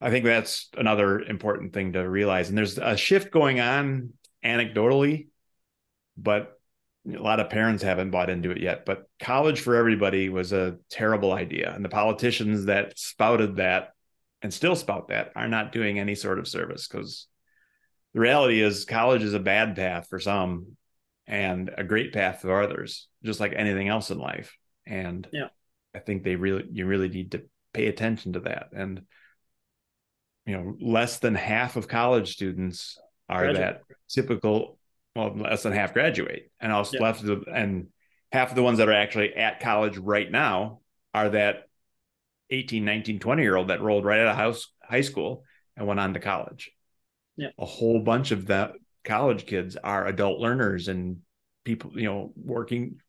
[0.00, 2.48] I think that's another important thing to realize.
[2.48, 4.12] And there's a shift going on
[4.44, 5.28] anecdotally,
[6.16, 6.58] but
[7.06, 8.84] a lot of parents haven't bought into it yet.
[8.84, 11.72] But college for everybody was a terrible idea.
[11.74, 13.90] And the politicians that spouted that
[14.42, 17.26] and still spout that are not doing any sort of service because
[18.14, 20.76] the reality is college is a bad path for some
[21.28, 24.56] and a great path for others, just like anything else in life.
[24.86, 25.48] And yeah,
[25.94, 28.70] I think they really you really need to pay attention to that.
[28.72, 29.02] And
[30.46, 33.82] you know, less than half of college students are graduate.
[33.88, 34.78] that typical
[35.14, 36.50] well, less than half graduate.
[36.58, 37.02] And also yeah.
[37.02, 37.88] left and
[38.32, 40.80] half of the ones that are actually at college right now
[41.12, 41.64] are that
[42.50, 45.44] 18, 19, 20 year old that rolled right out of house high school
[45.76, 46.70] and went on to college.
[47.36, 47.48] Yeah.
[47.58, 48.72] A whole bunch of that
[49.08, 51.18] college kids are adult learners and
[51.64, 53.00] people, you know, working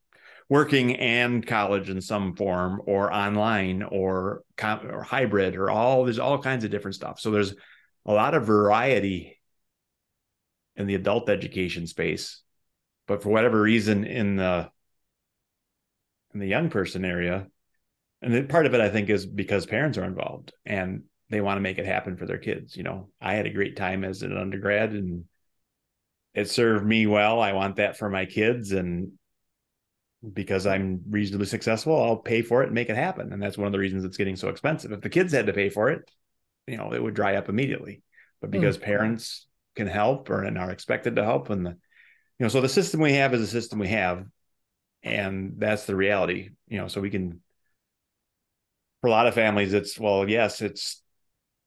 [0.48, 6.42] working and college in some form or online or or hybrid or all there's all
[6.42, 7.20] kinds of different stuff.
[7.20, 7.54] So there's
[8.04, 9.38] a lot of variety
[10.76, 12.42] in the adult education space.
[13.06, 14.68] But for whatever reason in the
[16.34, 17.46] in the young person area,
[18.22, 21.62] and part of it I think is because parents are involved and they want to
[21.62, 22.76] make it happen for their kids.
[22.76, 25.24] You know, I had a great time as an undergrad and
[26.34, 27.40] it served me well.
[27.40, 29.12] I want that for my kids and
[30.32, 33.32] because I'm reasonably successful, I'll pay for it and make it happen.
[33.32, 34.92] And that's one of the reasons it's getting so expensive.
[34.92, 36.08] If the kids had to pay for it,
[36.66, 38.02] you know, it would dry up immediately.
[38.40, 38.82] But because mm.
[38.82, 42.68] parents can help or and are expected to help and the you know, so the
[42.70, 44.24] system we have is a system we have.
[45.02, 47.40] And that's the reality, you know, so we can
[49.00, 51.02] for a lot of families, it's well, yes, it's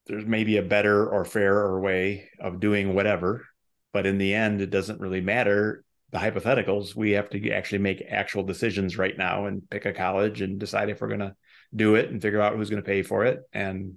[0.06, 3.46] there's maybe a better or fairer way of doing whatever,
[3.94, 5.86] but in the end, it doesn't really matter.
[6.12, 10.42] The hypotheticals, we have to actually make actual decisions right now and pick a college
[10.42, 11.36] and decide if we're going to
[11.74, 13.42] do it and figure out who's going to pay for it.
[13.54, 13.96] And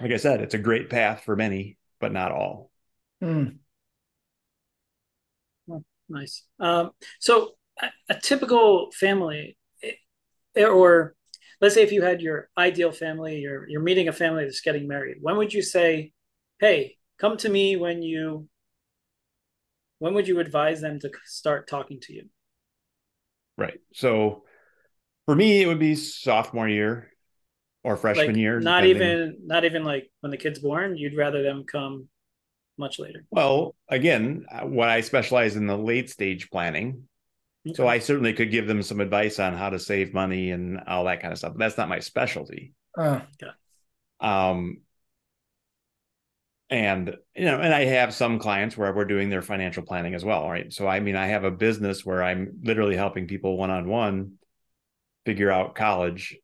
[0.00, 2.70] like I said, it's a great path for many, but not all.
[3.22, 3.58] Mm.
[5.66, 6.44] Well, nice.
[6.58, 11.14] Um, so a, a, typical family, eh, or
[11.60, 14.88] let's say if you had your ideal family, you're you're meeting a family that's getting
[14.88, 15.18] married.
[15.20, 16.12] When would you say,
[16.60, 18.48] "Hey, come to me when you"?
[19.98, 22.24] When would you advise them to start talking to you?
[23.56, 23.78] Right.
[23.92, 24.44] So,
[25.26, 27.10] for me, it would be sophomore year
[27.82, 28.60] or freshman like, year.
[28.60, 28.96] Not depending.
[28.96, 30.96] even, not even like when the kid's born.
[30.96, 32.08] You'd rather them come
[32.76, 33.24] much later.
[33.30, 37.04] Well, again, what I specialize in the late stage planning,
[37.66, 37.74] Okay.
[37.74, 41.04] So I certainly could give them some advice on how to save money and all
[41.04, 41.52] that kind of stuff.
[41.52, 42.74] But that's not my specialty.
[42.96, 43.52] Uh, okay.
[44.20, 44.82] Um,
[46.70, 50.24] and you know, and I have some clients where we're doing their financial planning as
[50.24, 50.72] well, right?
[50.72, 54.34] So I mean, I have a business where I'm literally helping people one on one
[55.26, 56.36] figure out college.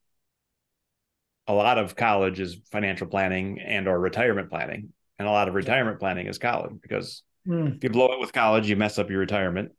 [1.46, 5.54] A lot of college is financial planning and or retirement planning, and a lot of
[5.54, 7.76] retirement planning is college because mm.
[7.76, 9.72] if you blow it with college, you mess up your retirement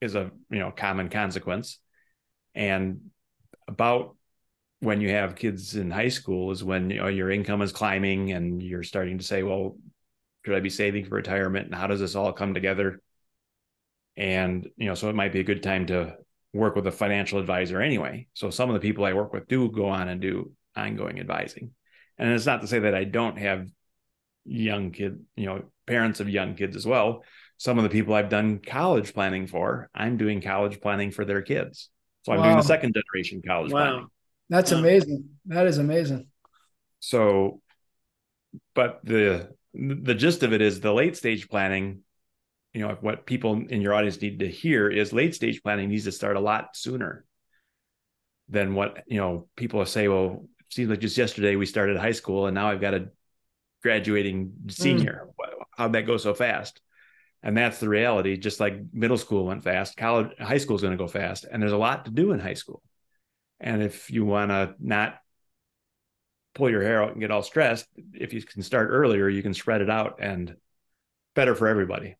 [0.00, 1.78] is a you know common consequence
[2.54, 3.10] and
[3.66, 4.16] about
[4.80, 8.32] when you have kids in high school is when you know your income is climbing
[8.32, 9.76] and you're starting to say well
[10.44, 13.00] should i be saving for retirement and how does this all come together
[14.16, 16.16] and you know so it might be a good time to
[16.52, 19.70] work with a financial advisor anyway so some of the people i work with do
[19.70, 21.70] go on and do ongoing advising
[22.16, 23.68] and it's not to say that i don't have
[24.44, 27.22] young kid you know parents of young kids as well
[27.58, 31.42] some of the people I've done college planning for, I'm doing college planning for their
[31.42, 31.90] kids.
[32.24, 32.44] So I'm wow.
[32.44, 33.80] doing the second generation college wow.
[33.80, 34.06] planning.
[34.48, 35.28] That's amazing.
[35.46, 36.26] That is amazing.
[37.00, 37.60] So,
[38.74, 42.00] but the the gist of it is the late stage planning.
[42.72, 46.04] You know, what people in your audience need to hear is late stage planning needs
[46.04, 47.24] to start a lot sooner
[48.48, 50.08] than what you know people say.
[50.08, 53.08] Well, it seems like just yesterday we started high school and now I've got a
[53.82, 55.28] graduating senior.
[55.28, 55.64] Mm.
[55.76, 56.80] How'd that go so fast?
[57.42, 60.96] and that's the reality just like middle school went fast college high school is going
[60.96, 62.82] to go fast and there's a lot to do in high school
[63.60, 65.18] and if you want to not
[66.54, 69.54] pull your hair out and get all stressed if you can start earlier you can
[69.54, 70.56] spread it out and
[71.34, 72.16] better for everybody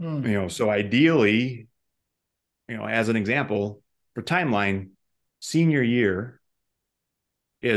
[0.00, 0.26] mm.
[0.26, 1.68] you know so ideally
[2.68, 3.82] you know as an example
[4.14, 4.90] for timeline
[5.40, 6.40] senior year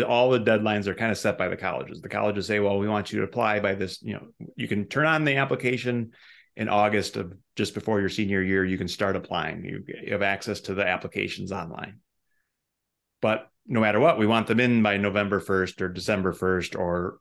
[0.08, 2.88] all the deadlines are kind of set by the colleges the colleges say well we
[2.88, 6.12] want you to apply by this you know you can turn on the application
[6.56, 9.64] in August of just before your senior year, you can start applying.
[9.64, 12.00] You have access to the applications online.
[13.22, 17.20] But no matter what, we want them in by November 1st or December 1st, or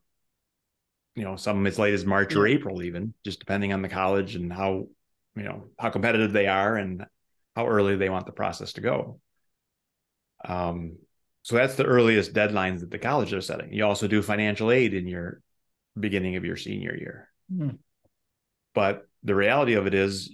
[1.15, 4.35] you know, some as late as March or April, even just depending on the college
[4.35, 4.87] and how
[5.35, 7.05] you know how competitive they are and
[7.55, 9.19] how early they want the process to go.
[10.43, 10.97] Um,
[11.43, 13.73] so that's the earliest deadlines that the colleges are setting.
[13.73, 15.41] You also do financial aid in your
[15.99, 17.27] beginning of your senior year.
[17.51, 17.79] Mm.
[18.73, 20.31] but the reality of it is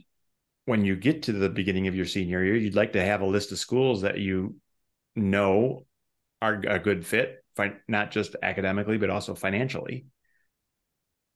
[0.65, 3.25] when you get to the beginning of your senior year, you'd like to have a
[3.25, 4.55] list of schools that you
[5.17, 5.85] know
[6.41, 7.43] are a good fit,
[7.87, 10.05] not just academically, but also financially.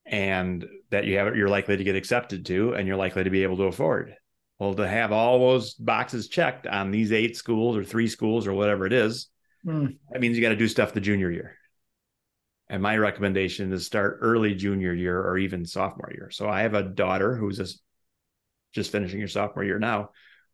[0.05, 3.43] And that you have you're likely to get accepted to and you're likely to be
[3.43, 4.15] able to afford.
[4.59, 8.53] Well, to have all those boxes checked on these eight schools or three schools or
[8.53, 9.27] whatever it is,
[9.65, 9.97] mm.
[10.11, 11.55] that means you got to do stuff the junior year.
[12.69, 16.29] And my recommendation is start early junior year or even sophomore year.
[16.29, 17.81] So I have a daughter who's just,
[18.73, 20.11] just finishing her sophomore year now.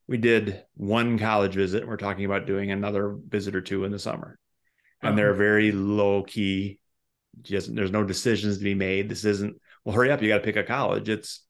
[0.08, 1.88] We did one college visit.
[1.88, 4.40] We're talking about doing another visit or two in the summer.
[5.02, 5.16] And uh-huh.
[5.18, 6.80] they're very low key.
[7.42, 9.10] Just there's no decisions to be made.
[9.10, 11.10] This isn't, well, hurry up, you got to pick a college.
[11.10, 11.44] It's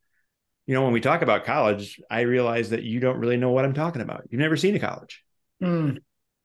[0.67, 3.63] you know, when we talk about college, I realize that you don't really know what
[3.63, 4.25] I'm talking about.
[4.29, 5.23] You've never seen a college.
[5.63, 5.99] Mm.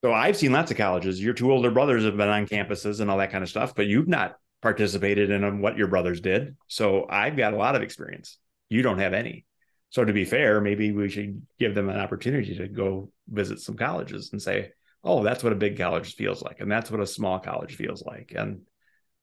[0.04, 1.22] So I've seen lots of colleges.
[1.22, 3.86] Your two older brothers have been on campuses and all that kind of stuff, but
[3.86, 6.56] you've not participated in what your brothers did.
[6.68, 8.38] So I've got a lot of experience.
[8.68, 9.44] You don't have any.
[9.92, 13.76] So to be fair, maybe we should give them an opportunity to go visit some
[13.76, 14.72] colleges and say,
[15.04, 18.02] "Oh, that's what a big college feels like, and that's what a small college feels
[18.02, 18.62] like." And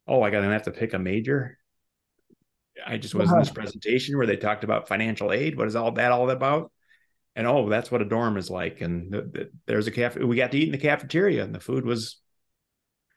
[0.08, 1.58] oh, I got to have to pick a major.
[2.86, 3.56] I just was in this uh-huh.
[3.56, 5.58] presentation where they talked about financial aid.
[5.58, 6.72] What is all that all about?
[7.36, 8.82] And oh, that's what a dorm is like.
[8.82, 10.24] And the, the, there's a cafe.
[10.24, 12.20] We got to eat in the cafeteria, and the food was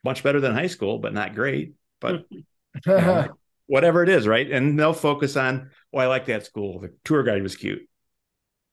[0.03, 1.75] much better than high school, but not great.
[2.01, 2.43] But you
[2.87, 3.27] know,
[3.67, 4.49] whatever it is, right?
[4.49, 6.79] And they'll focus on, oh, I like that school.
[6.79, 7.87] The tour guide was cute.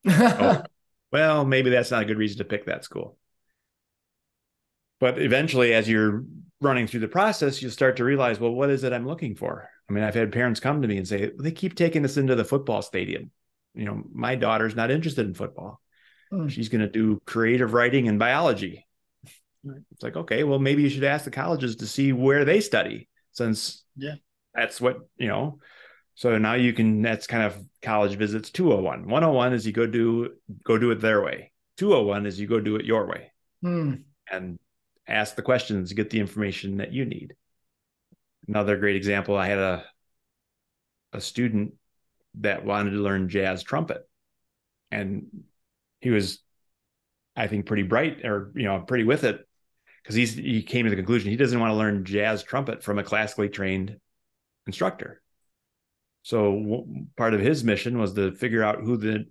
[0.06, 0.62] oh,
[1.12, 3.16] well, maybe that's not a good reason to pick that school.
[4.98, 6.24] But eventually, as you're
[6.60, 9.68] running through the process, you'll start to realize, well, what is it I'm looking for?
[9.88, 12.34] I mean, I've had parents come to me and say, they keep taking us into
[12.34, 13.30] the football stadium.
[13.74, 15.80] You know, my daughter's not interested in football.
[16.32, 16.50] Mm.
[16.50, 18.86] She's going to do creative writing and biology.
[19.64, 23.08] It's like, okay, well, maybe you should ask the colleges to see where they study
[23.32, 24.14] since yeah,
[24.54, 25.58] that's what, you know.
[26.20, 29.08] So now you can, that's kind of college visits 201.
[29.08, 31.50] 101 is you go do, go do it their way.
[31.78, 33.32] 201 is you go do it your way
[33.64, 34.02] mm.
[34.30, 34.58] and
[35.08, 37.34] ask the questions, get the information that you need
[38.50, 39.84] another great example i had a
[41.12, 41.74] a student
[42.34, 44.08] that wanted to learn jazz trumpet
[44.90, 45.26] and
[46.00, 46.40] he was
[47.36, 49.46] i think pretty bright or you know pretty with it
[50.02, 52.98] because he's he came to the conclusion he doesn't want to learn jazz trumpet from
[52.98, 53.96] a classically trained
[54.66, 55.22] instructor
[56.22, 59.26] so part of his mission was to figure out who the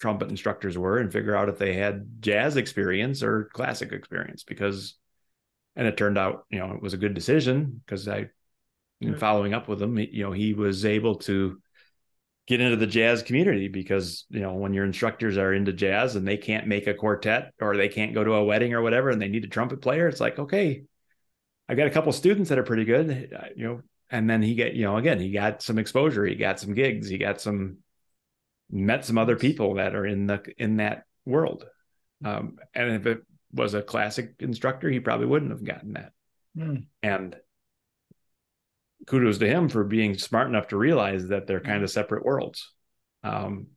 [0.00, 4.96] trumpet instructors were and figure out if they had jazz experience or classic experience because
[5.76, 8.28] and it turned out you know it was a good decision because i
[9.06, 11.60] and following up with him, you know, he was able to
[12.46, 16.28] get into the jazz community because you know when your instructors are into jazz and
[16.28, 19.20] they can't make a quartet or they can't go to a wedding or whatever and
[19.20, 20.82] they need a trumpet player it's like okay
[21.70, 23.34] i've got a couple students that are pretty good.
[23.56, 26.60] You know and then he get you know again he got some exposure he got
[26.60, 27.78] some gigs he got some
[28.70, 31.64] met some other people that are in the in that world
[32.24, 36.12] um, and if it was a classic instructor he probably wouldn't have gotten that
[36.56, 36.84] mm.
[37.02, 37.36] and
[39.06, 42.72] kudos to him for being smart enough to realize that they're kind of separate worlds.
[43.22, 43.68] Um,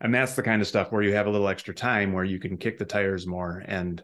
[0.00, 2.38] and that's the kind of stuff where you have a little extra time where you
[2.38, 4.02] can kick the tires more and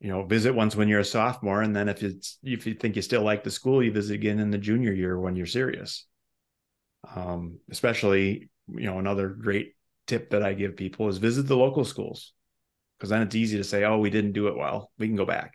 [0.00, 2.96] you know visit once when you're a sophomore and then if it's if you think
[2.96, 6.06] you still like the school you visit again in the junior year when you're serious
[7.14, 9.74] um, especially you know another great
[10.06, 12.32] tip that i give people is visit the local schools
[12.98, 15.26] because then it's easy to say oh we didn't do it well we can go
[15.26, 15.54] back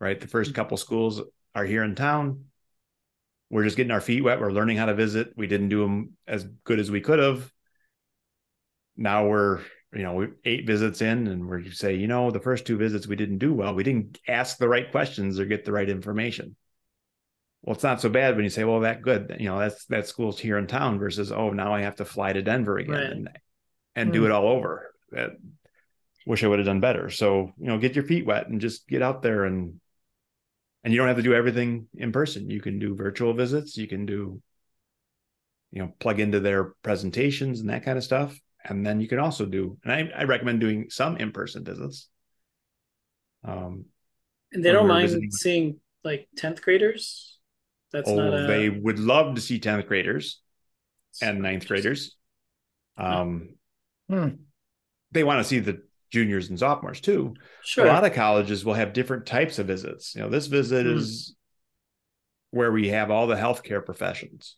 [0.00, 0.56] right the first mm-hmm.
[0.56, 1.20] couple schools
[1.54, 2.44] are here in town
[3.54, 4.40] we're just getting our feet wet.
[4.40, 5.32] We're learning how to visit.
[5.36, 7.50] We didn't do them as good as we could have.
[8.96, 9.60] Now we're,
[9.94, 13.06] you know, eight visits in and where you say, you know, the first two visits
[13.06, 13.74] we didn't do well.
[13.74, 16.56] We didn't ask the right questions or get the right information.
[17.62, 20.06] Well, it's not so bad when you say, well, that good, you know, that's that
[20.06, 23.10] school's here in town versus, oh, now I have to fly to Denver again right.
[23.10, 23.28] and,
[23.94, 24.26] and do hmm.
[24.26, 24.94] it all over.
[25.12, 25.30] That,
[26.26, 27.10] wish I would have done better.
[27.10, 29.80] So, you know, get your feet wet and just get out there and
[30.84, 33.88] and you don't have to do everything in person you can do virtual visits you
[33.88, 34.40] can do
[35.72, 39.18] you know plug into their presentations and that kind of stuff and then you can
[39.18, 42.08] also do and i, I recommend doing some in-person visits
[43.44, 43.86] um
[44.52, 45.30] and they don't mind visiting.
[45.30, 47.38] seeing like 10th graders
[47.92, 48.46] that's oh, not a...
[48.46, 50.40] they would love to see 10th graders
[51.22, 52.16] and ninth graders
[52.96, 53.50] um
[54.08, 54.28] hmm.
[55.12, 55.82] they want to see the
[56.14, 57.34] juniors and sophomores too.
[57.64, 57.86] Sure.
[57.86, 60.14] A lot of colleges will have different types of visits.
[60.14, 60.94] You know, this visit mm.
[60.94, 61.34] is
[62.52, 64.56] where we have all the healthcare professions.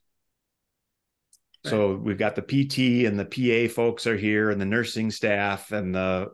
[1.67, 1.71] Right.
[1.71, 3.25] So we've got the PT and the
[3.69, 6.29] PA folks are here, and the nursing staff and the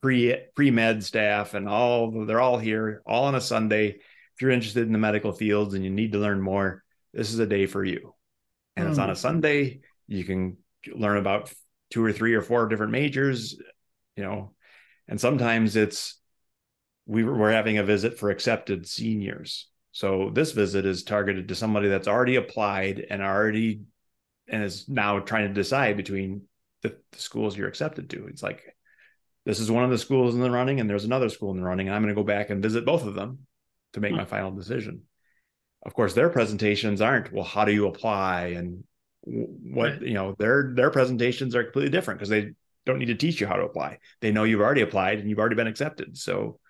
[0.00, 3.88] pre pre med staff, and all they're all here, all on a Sunday.
[3.88, 7.40] If you're interested in the medical fields and you need to learn more, this is
[7.40, 8.14] a day for you.
[8.76, 8.90] And mm.
[8.90, 9.18] it's on a hmm.
[9.18, 9.80] Sunday.
[10.06, 11.52] You can learn about
[11.90, 13.56] two or three or four different majors,
[14.16, 14.52] you know,
[15.08, 16.20] and sometimes it's
[17.06, 19.68] we we're having a visit for accepted seniors.
[19.90, 23.80] So this visit is targeted to somebody that's already applied and already
[24.48, 26.42] and is now trying to decide between
[26.82, 28.26] the, the schools you're accepted to.
[28.26, 28.62] It's like
[29.48, 31.62] this is one of the schools in the running and there's another school in the
[31.64, 33.38] running and i'm going to go back and visit both of them
[33.94, 34.18] to make hmm.
[34.18, 35.02] my final decision
[35.84, 38.84] of course their presentations aren't well how do you apply and
[39.22, 40.02] what right.
[40.02, 42.50] you know their their presentations are completely different because they
[42.84, 45.38] don't need to teach you how to apply they know you've already applied and you've
[45.38, 46.60] already been accepted so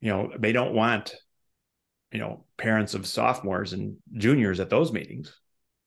[0.00, 1.14] you know they don't want
[2.12, 5.32] you know parents of sophomores and juniors at those meetings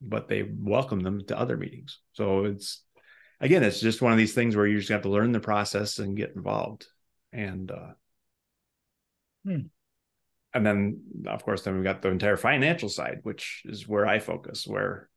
[0.01, 2.83] but they welcome them to other meetings so it's
[3.41, 5.99] again, it's just one of these things where you just have to learn the process
[5.99, 6.87] and get involved.
[7.33, 7.93] And uh,
[9.43, 9.61] hmm.
[10.53, 14.19] and then of course, then we've got the entire financial side, which is where I
[14.19, 14.65] focus.
[14.65, 15.09] Where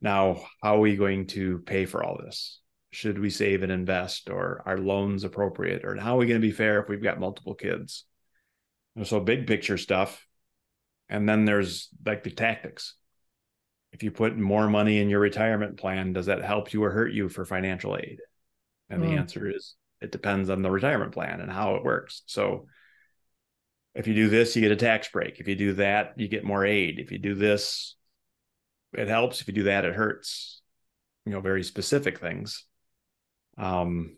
[0.00, 2.60] now, how are we going to pay for all this?
[2.90, 6.46] Should we save and invest, or are loans appropriate, or how are we going to
[6.46, 8.04] be fair if we've got multiple kids?
[9.04, 10.26] So big picture stuff,
[11.08, 12.94] and then there's like the tactics
[13.92, 17.12] if you put more money in your retirement plan, does that help you or hurt
[17.12, 18.18] you for financial aid?
[18.88, 19.06] And mm.
[19.06, 22.22] the answer is it depends on the retirement plan and how it works.
[22.26, 22.66] So
[23.94, 25.38] if you do this, you get a tax break.
[25.38, 26.98] If you do that, you get more aid.
[26.98, 27.94] If you do this,
[28.94, 29.40] it helps.
[29.40, 30.62] If you do that, it hurts.
[31.26, 32.64] You know, very specific things.
[33.58, 34.16] Um,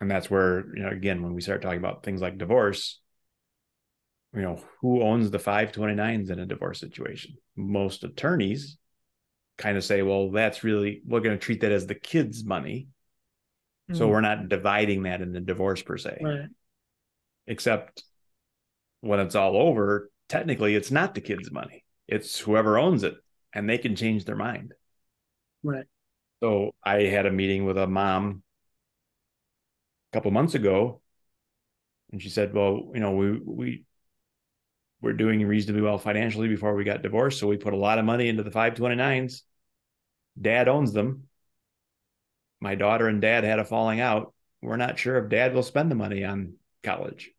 [0.00, 3.00] and that's where, you know, again, when we start talking about things like divorce,
[4.34, 7.36] you know, who owns the 529s in a divorce situation?
[7.56, 8.76] Most attorneys
[9.58, 12.88] kind of say, well, that's really, we're going to treat that as the kids' money.
[13.90, 13.98] Mm-hmm.
[13.98, 14.12] So hmm.
[14.12, 16.18] we're not dividing that in the divorce per se.
[16.22, 16.48] Right.
[17.46, 18.02] Except
[19.00, 21.84] when it's all over, technically it's not the kids' money.
[22.06, 23.14] It's whoever owns it
[23.52, 24.74] and they can change their mind.
[25.62, 25.86] Right.
[26.40, 28.42] So I had a meeting with a mom
[30.12, 31.00] a couple months ago
[32.12, 33.84] and she said, well, you know, we, we,
[35.00, 37.38] we're doing reasonably well financially before we got divorced.
[37.38, 39.42] So we put a lot of money into the 529s.
[40.40, 41.24] Dad owns them.
[42.60, 44.32] My daughter and dad had a falling out.
[44.62, 47.30] We're not sure if dad will spend the money on college.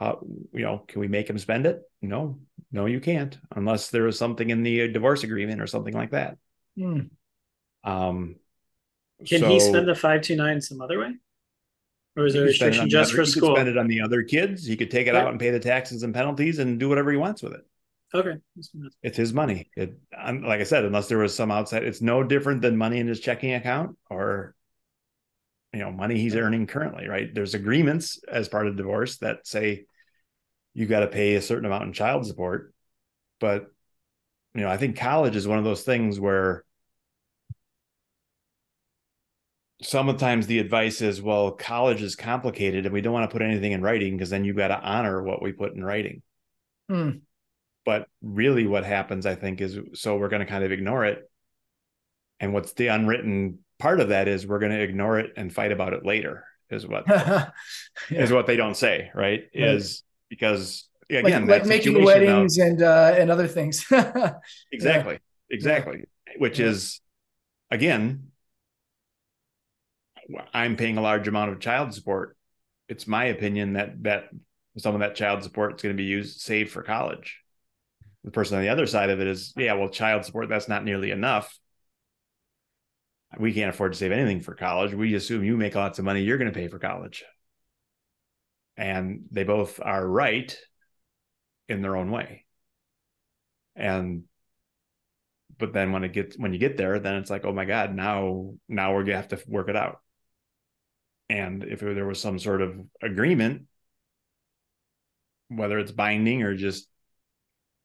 [0.00, 0.16] Uh,
[0.52, 1.82] you know, can we make him spend it?
[2.02, 2.38] No,
[2.72, 6.36] no, you can't, unless there is something in the divorce agreement or something like that.
[6.76, 7.00] Hmm.
[7.84, 8.36] Um,
[9.24, 11.14] can so, he spend the 529 some other way?
[12.16, 13.50] Or is there a restriction just for he school?
[13.50, 14.66] Could spend it on the other kids.
[14.66, 17.16] He could take it out and pay the taxes and penalties and do whatever he
[17.16, 17.66] wants with it.
[18.14, 18.34] Okay.
[19.02, 19.70] It's his money.
[19.76, 23.06] It, like I said, unless there was some outside, it's no different than money in
[23.06, 24.54] his checking account or,
[25.72, 27.34] you know, money he's earning currently, right?
[27.34, 29.86] There's agreements as part of divorce that say
[30.74, 32.74] you got to pay a certain amount in child support.
[33.40, 33.66] But,
[34.54, 36.64] you know, I think college is one of those things where
[39.82, 43.72] sometimes the advice is, well, college is complicated and we don't want to put anything
[43.72, 46.22] in writing because then you've got to honor what we put in writing.
[46.88, 47.10] Hmm.
[47.84, 51.28] But really, what happens, I think, is so we're going to kind of ignore it.
[52.38, 55.72] And what's the unwritten part of that is we're going to ignore it and fight
[55.72, 57.50] about it later, is what yeah.
[58.10, 59.42] is what they don't say, right?
[59.42, 59.48] right.
[59.52, 63.84] Is because again, like, like making weddings of, and uh, and other things.
[64.72, 65.18] exactly, yeah.
[65.50, 66.04] exactly.
[66.38, 66.66] Which yeah.
[66.66, 67.00] is
[67.70, 68.32] again
[70.52, 72.36] I'm paying a large amount of child support.
[72.88, 74.24] It's my opinion that that
[74.78, 77.41] some of that child support is going to be used saved for college.
[78.24, 80.84] The person on the other side of it is, yeah, well, child support that's not
[80.84, 81.58] nearly enough.
[83.38, 84.94] We can't afford to save anything for college.
[84.94, 87.24] We assume you make lots of money, you're going to pay for college.
[88.76, 90.56] And they both are right
[91.68, 92.44] in their own way.
[93.74, 94.24] And
[95.58, 97.94] but then when it gets when you get there, then it's like, oh my God,
[97.94, 100.00] now now we're gonna have to work it out.
[101.28, 103.66] And if there was some sort of agreement,
[105.48, 106.88] whether it's binding or just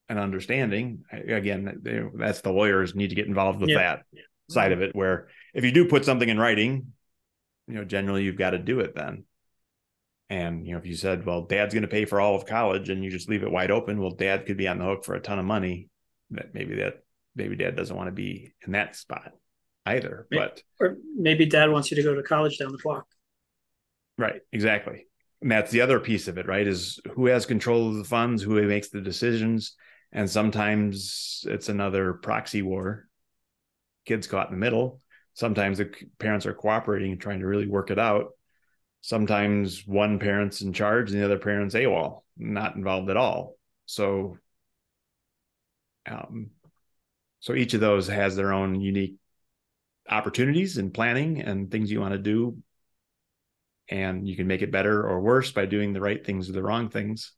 [0.09, 3.77] an understanding, again, that's the lawyers need to get involved with yeah.
[3.77, 4.21] that yeah.
[4.49, 4.95] side of it.
[4.95, 6.93] Where if you do put something in writing,
[7.67, 9.25] you know, generally you've got to do it then.
[10.29, 12.89] And you know, if you said, "Well, Dad's going to pay for all of college,"
[12.89, 15.15] and you just leave it wide open, well, Dad could be on the hook for
[15.15, 15.89] a ton of money.
[16.31, 17.01] That maybe that
[17.35, 19.31] maybe Dad doesn't want to be in that spot
[19.85, 20.27] either.
[20.29, 23.05] Maybe, but or maybe Dad wants you to go to college down the block.
[24.17, 25.07] Right, exactly.
[25.41, 26.67] And that's the other piece of it, right?
[26.67, 29.75] Is who has control of the funds, who makes the decisions.
[30.11, 33.07] And sometimes it's another proxy war.
[34.05, 35.01] Kids caught in the middle.
[35.33, 38.31] Sometimes the parents are cooperating and trying to really work it out.
[39.01, 43.55] Sometimes one parent's in charge and the other parent's AWOL, not involved at all.
[43.85, 44.37] So
[46.09, 46.51] um,
[47.39, 49.15] So each of those has their own unique
[50.09, 52.57] opportunities and planning and things you want to do.
[53.89, 56.63] And you can make it better or worse by doing the right things or the
[56.63, 57.33] wrong things.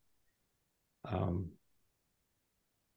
[1.05, 1.49] Um,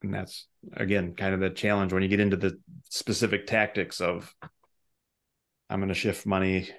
[0.03, 4.33] and that's again kind of the challenge when you get into the specific tactics of
[5.69, 6.69] I'm going to shift money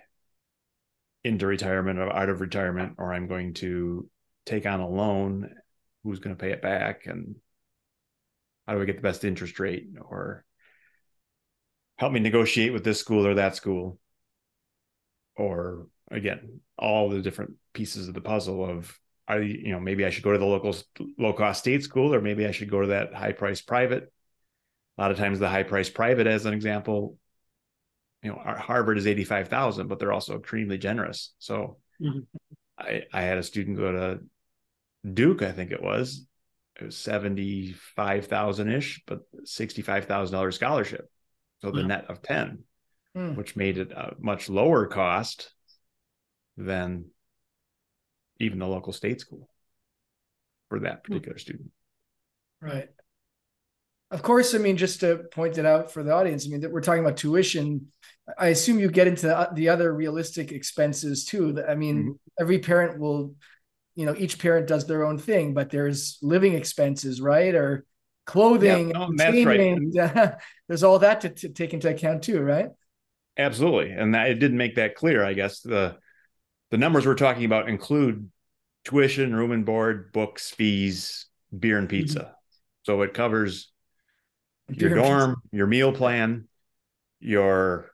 [1.25, 4.09] into retirement or out of retirement, or I'm going to
[4.47, 5.51] take on a loan.
[6.05, 7.07] Who's going to pay it back?
[7.07, 7.37] And
[8.67, 9.89] how do I get the best interest rate?
[10.01, 10.45] Or
[11.97, 13.99] help me negotiate with this school or that school.
[15.37, 18.97] Or again, all the different pieces of the puzzle of
[19.27, 20.77] I, you know, maybe I should go to the local
[21.19, 24.13] low cost state school, or maybe I should go to that high price private.
[24.97, 27.17] A lot of times, the high price private, as an example,
[28.23, 31.35] you know, Harvard is 85,000, but they're also extremely generous.
[31.39, 32.21] So mm-hmm.
[32.79, 34.21] I, I had a student go to
[35.13, 36.27] Duke, I think it was,
[36.81, 41.11] it was 75,000 ish, but $65,000 scholarship.
[41.61, 41.89] So the mm-hmm.
[41.89, 42.65] net of 10,
[43.17, 43.37] mm.
[43.37, 45.53] which made it a much lower cost
[46.57, 47.07] than
[48.41, 49.49] even the local state school
[50.69, 51.13] for that hmm.
[51.13, 51.71] particular student.
[52.61, 52.89] Right.
[54.11, 56.71] Of course, I mean, just to point it out for the audience, I mean, that
[56.71, 57.89] we're talking about tuition.
[58.39, 61.63] I assume you get into the other realistic expenses too.
[61.67, 62.13] I mean, mm-hmm.
[62.39, 63.35] every parent will,
[63.97, 67.55] you know, each parent does their own thing, but there's living expenses, right?
[67.55, 67.85] Or
[68.25, 70.35] clothing, yeah, no, that's right.
[70.69, 72.69] there's all that to, to, take into account too, right?
[73.37, 75.25] Absolutely, and that it didn't make that clear.
[75.25, 75.97] I guess the
[76.75, 78.29] the numbers we're talking about include
[78.85, 82.19] tuition, room and board, books, fees, beer and pizza.
[82.19, 82.31] Mm-hmm.
[82.83, 83.71] So it covers
[84.69, 86.49] your dorm, your meal plan,
[87.21, 87.93] your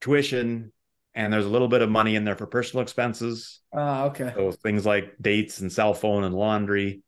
[0.00, 0.72] tuition,
[1.12, 3.58] and there's a little bit of money in there for personal expenses.
[3.74, 4.32] Ah, uh, okay.
[4.32, 7.02] So things like dates and cell phone and laundry,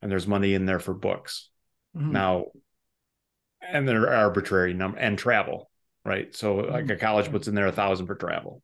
[0.00, 1.50] and there's money in there for books.
[1.96, 2.10] Mm-hmm.
[2.10, 2.46] Now,
[3.60, 5.70] and there are arbitrary number and travel,
[6.04, 6.34] right?
[6.34, 6.72] So mm-hmm.
[6.72, 8.60] like a college puts in there a thousand for travel.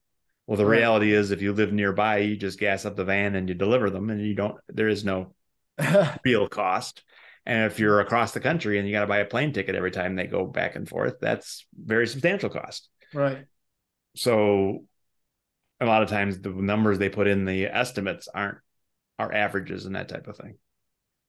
[0.49, 0.79] Well, the right.
[0.79, 3.91] reality is, if you live nearby, you just gas up the van and you deliver
[3.91, 4.57] them, and you don't.
[4.67, 5.35] There is no
[6.25, 7.05] real cost.
[7.45, 9.91] And if you're across the country and you got to buy a plane ticket every
[9.91, 12.89] time they go back and forth, that's very substantial cost.
[13.13, 13.45] Right.
[14.17, 14.87] So
[15.81, 18.59] a lot of times the numbers they put in the estimates aren't
[19.19, 20.57] are averages and that type of thing.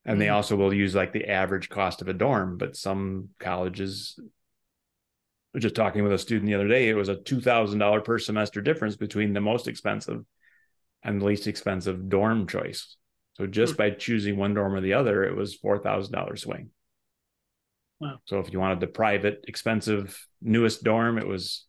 [0.06, 0.20] And mm-hmm.
[0.20, 4.18] they also will use like the average cost of a dorm, but some colleges
[5.58, 8.20] just talking with a student the other day, it was a two thousand dollar per
[8.20, 10.24] semester difference between the most expensive
[11.04, 12.98] and the least expensive dorm choice.
[13.34, 16.70] So just by choosing one dorm or the other, it was four thousand dollars swing.
[18.00, 18.20] Wow.
[18.26, 21.66] So if you wanted the private, expensive, newest dorm, it was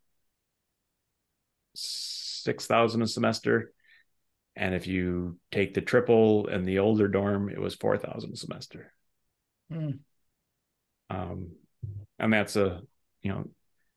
[1.74, 3.72] six thousand a semester.
[4.56, 8.36] And if you take the triple and the older dorm, it was four thousand a
[8.36, 8.92] semester.
[9.72, 10.00] Mm.
[11.08, 11.52] Um,
[12.18, 12.82] and that's a
[13.22, 13.48] you know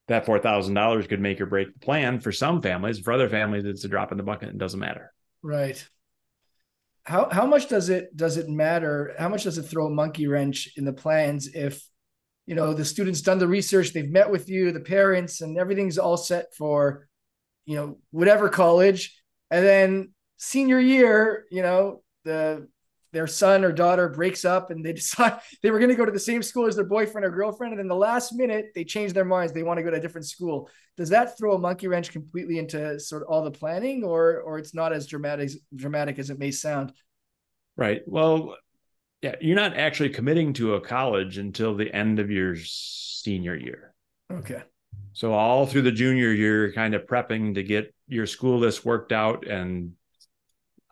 [0.08, 3.00] that four thousand dollars could make or break the plan for some families.
[3.00, 4.50] For other families, it's a drop in the bucket.
[4.50, 5.14] and doesn't matter.
[5.42, 5.86] Right
[7.04, 9.14] how how much does it does it matter?
[9.18, 11.86] How much does it throw a monkey wrench in the plans if
[12.46, 15.98] you know the students done the research, they've met with you, the parents, and everything's
[15.98, 17.08] all set for
[17.66, 22.68] you know whatever college, and then senior year, you know the
[23.14, 26.12] their son or daughter breaks up and they decide they were going to go to
[26.12, 29.14] the same school as their boyfriend or girlfriend and then the last minute they change
[29.14, 29.54] their minds.
[29.54, 30.70] They want to go to a different school.
[30.98, 34.58] Does that throw a monkey wrench completely into sort of all the planning or or
[34.58, 36.92] it's not as dramatic dramatic as it may sound?
[37.78, 38.02] Right.
[38.06, 38.58] Well
[39.22, 43.94] yeah you're not actually committing to a college until the end of your senior year.
[44.32, 44.64] Okay.
[45.14, 49.12] So all through the junior year kind of prepping to get your school list worked
[49.12, 49.94] out and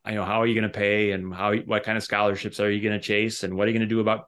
[0.08, 2.72] you know how are you going to pay and how what kind of scholarships are
[2.72, 4.28] you going to chase and what are you going to do about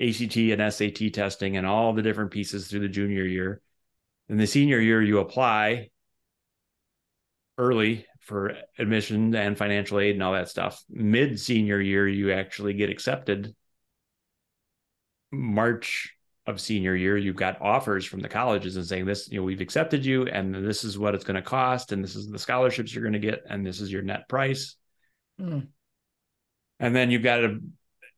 [0.00, 3.60] ACT and SAT testing and all the different pieces through the junior year.
[4.28, 5.90] In the senior year, you apply
[7.58, 10.82] early for admission and financial aid and all that stuff.
[10.88, 13.54] Mid senior year, you actually get accepted.
[15.32, 16.14] March
[16.46, 19.60] of senior year, you've got offers from the colleges and saying this, you know, we've
[19.60, 22.94] accepted you and this is what it's going to cost and this is the scholarships
[22.94, 24.76] you're going to get and this is your net price.
[25.40, 25.68] Mm.
[26.78, 27.58] And then you've got a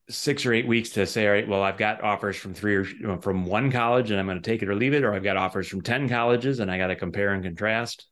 [0.09, 2.85] six or eight weeks to say, all right, well, I've got offers from three or
[2.85, 5.14] you know, from one college and I'm going to take it or leave it, or
[5.14, 8.07] I've got offers from 10 colleges and I got to compare and contrast.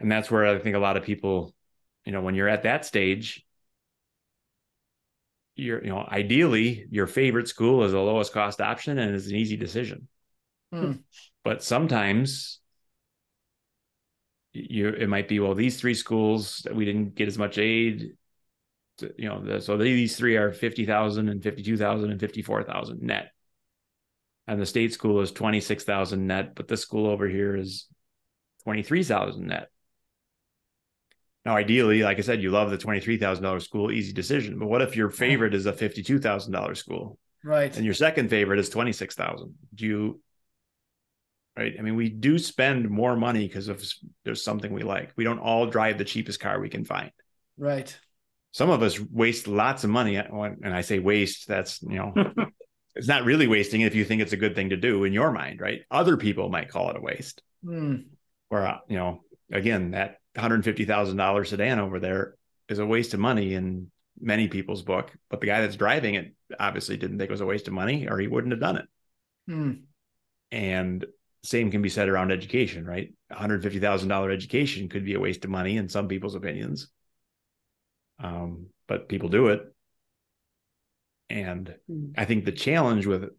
[0.00, 1.54] And that's where I think a lot of people,
[2.04, 3.44] you know, when you're at that stage,
[5.54, 9.36] you're, you know, ideally your favorite school is the lowest cost option and is an
[9.36, 10.08] easy decision.
[10.72, 11.00] Mm.
[11.44, 12.60] But sometimes
[14.52, 18.12] you it might be well these three schools that we didn't get as much aid
[19.16, 23.30] you know, the, so these three are 50,000 and 52,000 and 54,000 net.
[24.46, 27.86] and the state school is 26,000 net, but this school over here is
[28.64, 29.68] 23,000 net.
[31.44, 34.58] Now, ideally, like I said, you love the $23,000 school, easy decision.
[34.58, 37.18] But what if your favorite is a $52,000 school?
[37.44, 37.74] Right.
[37.76, 39.54] And your second favorite is 26,000.
[39.74, 40.20] Do you,
[41.56, 41.74] right?
[41.78, 43.84] I mean, we do spend more money because of
[44.24, 45.12] there's something we like.
[45.14, 47.12] We don't all drive the cheapest car we can find.
[47.56, 47.96] Right.
[48.56, 50.16] Some of us waste lots of money.
[50.16, 52.14] And I say waste, that's, you know,
[52.96, 55.30] it's not really wasting if you think it's a good thing to do in your
[55.30, 55.82] mind, right?
[55.90, 57.42] Other people might call it a waste.
[57.62, 58.06] Mm.
[58.48, 59.20] Or, uh, you know,
[59.52, 62.34] again, that $150,000 sedan over there
[62.66, 66.34] is a waste of money in many people's book, but the guy that's driving it
[66.58, 68.86] obviously didn't think it was a waste of money or he wouldn't have done it.
[69.50, 69.82] Mm.
[70.50, 71.04] And
[71.44, 73.12] same can be said around education, right?
[73.30, 76.88] $150,000 education could be a waste of money in some people's opinions.
[78.18, 79.62] Um, but people do it.
[81.28, 82.14] And Mm.
[82.16, 83.30] I think the challenge with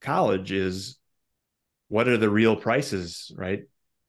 [0.00, 0.98] college is
[1.88, 3.64] what are the real prices, right?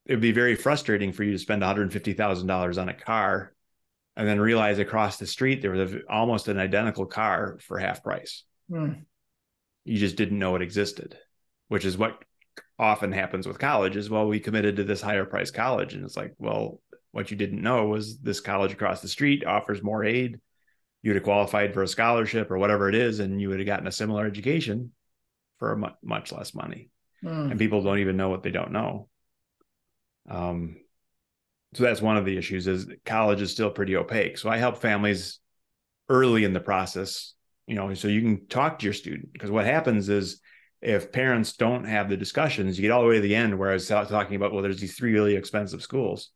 [0.05, 3.53] It'd be very frustrating for you to spend $150,000 on a car
[4.15, 8.03] and then realize across the street there was a, almost an identical car for half
[8.03, 8.43] price.
[8.69, 9.05] Mm.
[9.86, 11.17] You just didn't know it existed,
[11.67, 12.24] which is what
[12.78, 16.17] often happens with college is well we committed to this higher price college and it's
[16.17, 16.80] like well
[17.14, 20.39] what you didn't know was this college across the street offers more aid.
[21.01, 23.88] You'd have qualified for a scholarship or whatever it is and you would have gotten
[23.88, 24.91] a similar education
[25.59, 26.89] for much, much less money.
[27.24, 27.51] Mm.
[27.51, 29.07] and people don't even know what they don't know.
[30.30, 30.78] Um
[31.74, 34.38] so that's one of the issues is college is still pretty opaque.
[34.38, 35.39] So i help families
[36.09, 37.34] early in the process
[37.68, 40.41] you know so you can talk to your student because what happens is
[40.82, 43.70] if parents don't have the discussions you get all the way to the end where
[43.70, 46.32] i was talking about well there's these three really expensive schools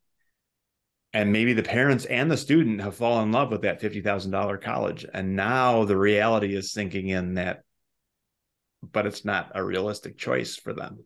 [1.17, 5.03] and maybe the parents and the student have fallen in love with that $50,000 college.
[5.11, 7.63] And now the reality is sinking in that
[8.83, 10.99] but it's not a realistic choice for them.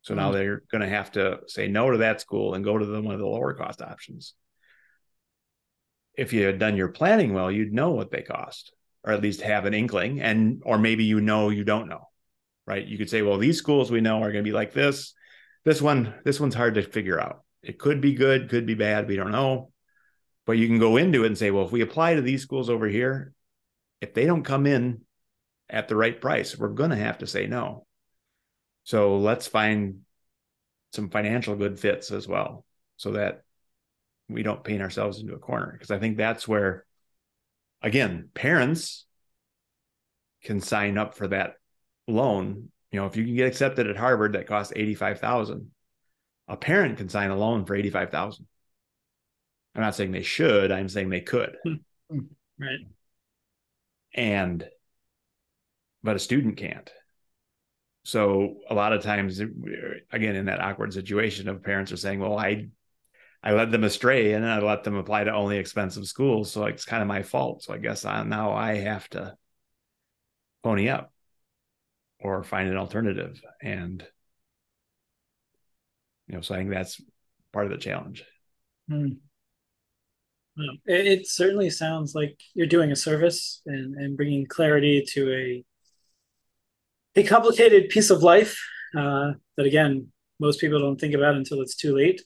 [0.00, 0.32] So now Mm.
[0.32, 3.12] they're going to have to say no to that school and go to the, one
[3.12, 4.32] of the lower cost options.
[6.14, 8.72] If you had done your planning well you'd know what they cost
[9.04, 12.08] or at least have an inkling and or maybe you know you don't know
[12.66, 12.86] right?
[12.86, 15.12] You could say well these schools we know are going to be like this.
[15.66, 19.08] This one this one's hard to figure out it could be good could be bad
[19.08, 19.70] we don't know.
[20.46, 22.70] But you can go into it and say well if we apply to these schools
[22.70, 23.32] over here
[24.00, 25.02] if they don't come in
[25.68, 27.86] at the right price we're going to have to say no.
[28.84, 30.00] So let's find
[30.92, 32.64] some financial good fits as well
[32.96, 33.42] so that
[34.28, 35.72] we don't paint ourselves into a corner.
[35.72, 36.84] Because i think that's where
[37.82, 39.06] again parents
[40.42, 41.54] can sign up for that
[42.08, 42.70] loan.
[42.90, 45.70] You know if you can get accepted at harvard that costs 85000
[46.50, 48.46] a parent can sign a loan for 85000
[49.74, 51.56] i'm not saying they should i'm saying they could.
[51.64, 51.74] Hmm.
[52.10, 52.18] Hmm.
[52.58, 52.80] Right.
[54.14, 54.68] and
[56.02, 56.90] but a student can't.
[58.04, 62.38] So a lot of times again in that awkward situation of parents are saying well
[62.38, 62.66] i
[63.42, 66.84] i led them astray and i let them apply to only expensive schools so it's
[66.84, 67.62] kind of my fault.
[67.62, 69.36] So i guess I, now i have to
[70.62, 71.12] pony up
[72.18, 73.40] or find an alternative.
[73.62, 74.06] And
[76.30, 77.00] you know so i think that's
[77.52, 78.24] part of the challenge
[78.90, 79.18] Mm.
[80.56, 85.32] Well, It, it certainly sounds like you're doing a service and, and bringing clarity to
[85.32, 85.64] a
[87.16, 88.58] a complicated piece of life
[88.96, 90.08] uh, that again
[90.38, 92.22] most people don't think about until it's too late.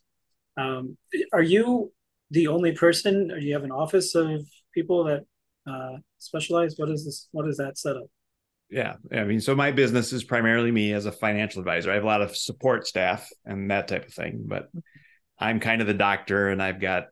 [0.56, 0.96] Um,
[1.32, 1.92] are you
[2.30, 5.24] the only person, or do you have an office of people that
[5.70, 6.74] uh, specialize?
[6.78, 7.28] What is this?
[7.32, 8.06] What is that setup?
[8.70, 11.90] Yeah i mean so my business is primarily me as a financial advisor.
[11.90, 14.78] I have a lot of support staff and that type of thing but mm-hmm.
[15.38, 17.06] i'm kind of the doctor and i've got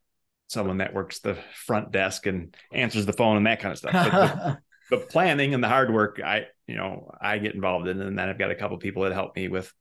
[0.48, 3.92] someone that works the front desk and answers the phone and that kind of stuff.
[3.92, 4.58] But the,
[4.96, 8.28] the planning and the hard work i you know i get involved in and then
[8.28, 9.72] i've got a couple people that help me with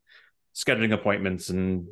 [0.56, 1.88] scheduling appointments and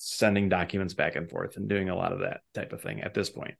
[0.00, 3.12] sending documents back and forth and doing a lot of that type of thing at
[3.12, 3.54] this point.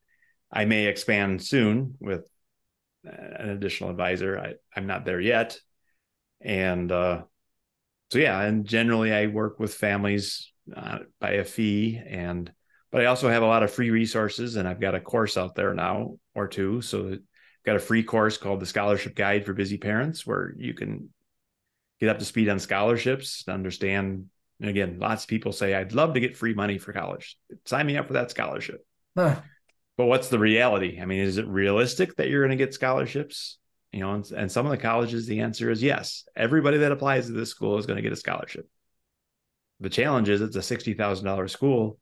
[0.50, 2.26] I may expand soon with
[3.04, 4.38] an additional advisor.
[4.38, 5.58] I, I'm not there yet.
[6.40, 7.22] And uh,
[8.10, 12.00] so, yeah, and generally I work with families uh, by a fee.
[12.04, 12.50] And,
[12.90, 15.54] but I also have a lot of free resources and I've got a course out
[15.54, 16.82] there now or two.
[16.82, 17.20] So, I've
[17.64, 21.10] got a free course called the Scholarship Guide for Busy Parents where you can
[22.00, 24.26] get up to speed on scholarships, understand.
[24.60, 27.36] And again, lots of people say, I'd love to get free money for college.
[27.66, 28.84] Sign me up for that scholarship.
[29.16, 29.40] Huh.
[30.00, 30.98] But what's the reality?
[30.98, 33.58] I mean, is it realistic that you're going to get scholarships?
[33.92, 36.24] You know, and, and some of the colleges, the answer is yes.
[36.34, 38.66] Everybody that applies to this school is going to get a scholarship.
[39.80, 41.98] The challenge is it's a sixty thousand dollars school,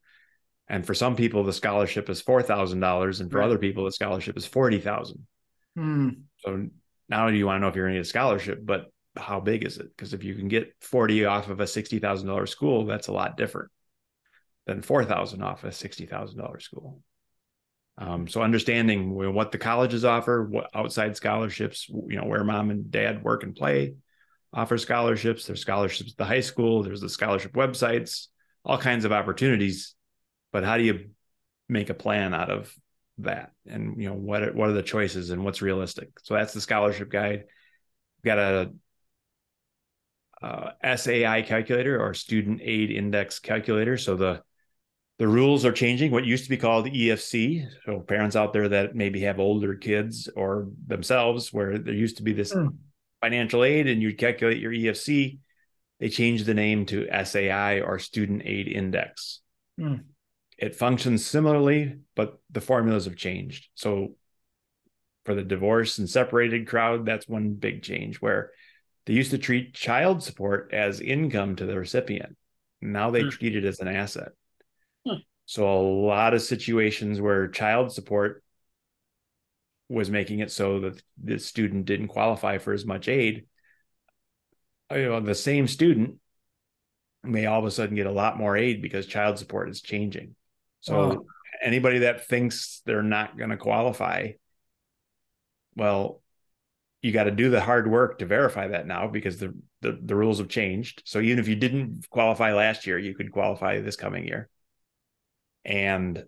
[0.69, 3.45] and for some people the scholarship is four thousand dollars, and for Right.
[3.47, 5.27] other people the scholarship is forty thousand.
[5.77, 6.21] Mm.
[6.37, 6.69] So
[7.09, 9.65] now you want to know if you're going to get a scholarship, but how big
[9.65, 9.89] is it?
[9.93, 13.71] Because if you can get 40 off of a $60,000 school, that's a lot different
[14.67, 17.01] than 4,000 off a $60,000 school.
[17.99, 22.89] Um, so understanding what the colleges offer, what outside scholarships, you know, where mom and
[22.89, 23.95] dad work and play,
[24.53, 25.45] offer scholarships.
[25.45, 26.81] There's scholarships at the high school.
[26.81, 28.27] There's the scholarship websites,
[28.63, 29.95] all kinds of opportunities.
[30.53, 31.09] But how do you
[31.67, 32.73] make a plan out of
[33.17, 33.51] that?
[33.67, 36.09] And you know, what are, what are the choices and what's realistic?
[36.23, 37.43] So that's the scholarship guide.
[38.23, 38.71] We've got a
[40.41, 43.97] uh, SAI calculator or student aid index calculator.
[43.97, 44.41] So the
[45.19, 46.11] the rules are changing.
[46.11, 47.67] What used to be called EFC.
[47.85, 52.23] So parents out there that maybe have older kids or themselves, where there used to
[52.23, 52.75] be this mm.
[53.21, 55.39] financial aid, and you'd calculate your EFC.
[55.99, 59.41] They changed the name to SAI or Student Aid Index.
[59.77, 60.05] Mm.
[60.57, 63.67] It functions similarly, but the formulas have changed.
[63.75, 64.15] So
[65.25, 68.51] for the divorced and separated crowd, that's one big change where
[69.05, 72.37] they used to treat child support as income to the recipient.
[72.81, 73.31] Now they mm.
[73.31, 74.29] treat it as an asset.
[75.05, 75.19] Hmm.
[75.45, 78.43] So a lot of situations where child support
[79.89, 83.47] was making it so that the student didn't qualify for as much aid.
[84.91, 86.15] Uh, you know, the same student
[87.23, 90.35] may all of a sudden get a lot more aid because child support is changing.
[90.81, 91.25] So oh.
[91.61, 94.33] anybody that thinks they're not going to qualify,
[95.75, 96.21] well,
[97.01, 100.15] you got to do the hard work to verify that now because the, the the
[100.15, 101.01] rules have changed.
[101.05, 104.49] So even if you didn't qualify last year, you could qualify this coming year.
[105.65, 106.25] And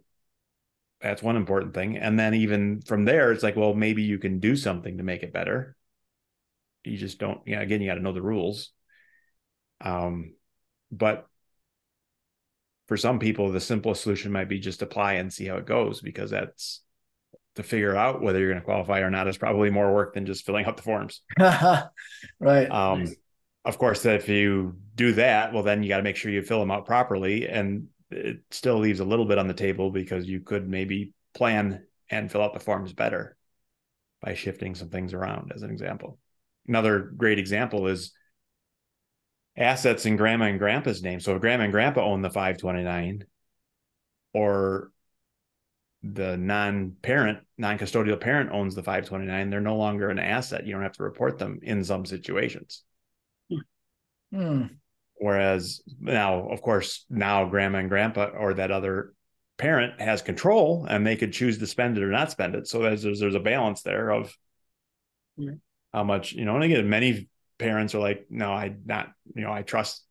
[1.02, 1.98] that's one important thing.
[1.98, 5.24] And then even from there, it's like, well, maybe you can do something to make
[5.24, 5.76] it better.
[6.84, 8.72] You just don't, yeah, again, you got to know the rules.
[9.82, 10.36] Um,
[10.92, 11.28] but
[12.88, 16.02] for some people, the simplest solution might be just apply and see how it goes
[16.02, 16.82] because that's
[17.56, 20.26] to figure out whether you're going to qualify or not is probably more work than
[20.26, 21.22] just filling out the forms.
[21.40, 22.70] right.
[22.70, 23.08] Um,
[23.66, 26.60] of course, if you do that, well, then you got to make sure you fill
[26.60, 27.48] them out properly.
[27.48, 31.84] And it still leaves a little bit on the table because you could maybe plan
[32.10, 33.38] and fill out the forms better
[34.22, 36.20] by shifting some things around as an example.
[36.68, 38.12] Another great example is
[39.58, 41.20] assets in grandma and grandpa's name.
[41.20, 43.26] So if grandma and grandpa own the 529
[44.34, 44.92] or
[46.04, 50.66] the non-parent non-custodial parent owns the 529 they're no longer an asset.
[50.66, 52.84] You don't have to report them in some situations.
[54.32, 54.66] Hmm.
[55.22, 59.14] Whereas now, of course, now grandma and grandpa or that other
[59.60, 62.68] parent has control and they could choose to spend it or not spend it.
[62.68, 64.36] So there's there's, a balance there of
[65.38, 65.52] yeah.
[65.94, 69.54] how much, you know, and again, many parents are like, no, I not, you know,
[69.54, 70.04] I trust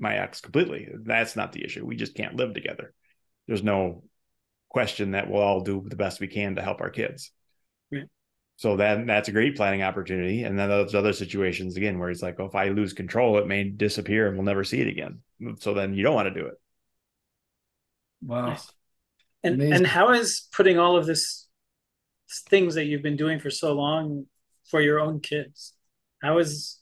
[0.00, 0.88] my ex completely.
[0.92, 1.86] That's not the issue.
[1.86, 2.92] We just can't live together.
[3.46, 4.02] There's no
[4.68, 7.30] question that we'll all do the best we can to help our kids.
[8.56, 10.44] Yeah so that that's a great planning opportunity.
[10.44, 13.48] And then those other situations again where it's like, oh, if I lose control, it
[13.48, 15.20] may disappear and we'll never see it again.
[15.58, 16.54] So then you don't want to do it.
[18.22, 18.56] Wow.
[19.42, 19.72] And Amazing.
[19.74, 21.46] and how is putting all of this
[22.48, 24.26] things that you've been doing for so long
[24.70, 25.74] for your own kids?
[26.22, 26.78] How is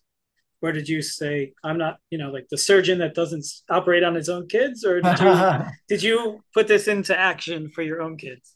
[0.61, 4.15] where did you say I'm not, you know, like the surgeon that doesn't operate on
[4.15, 5.35] his own kids, or did you
[5.89, 8.55] did you put this into action for your own kids?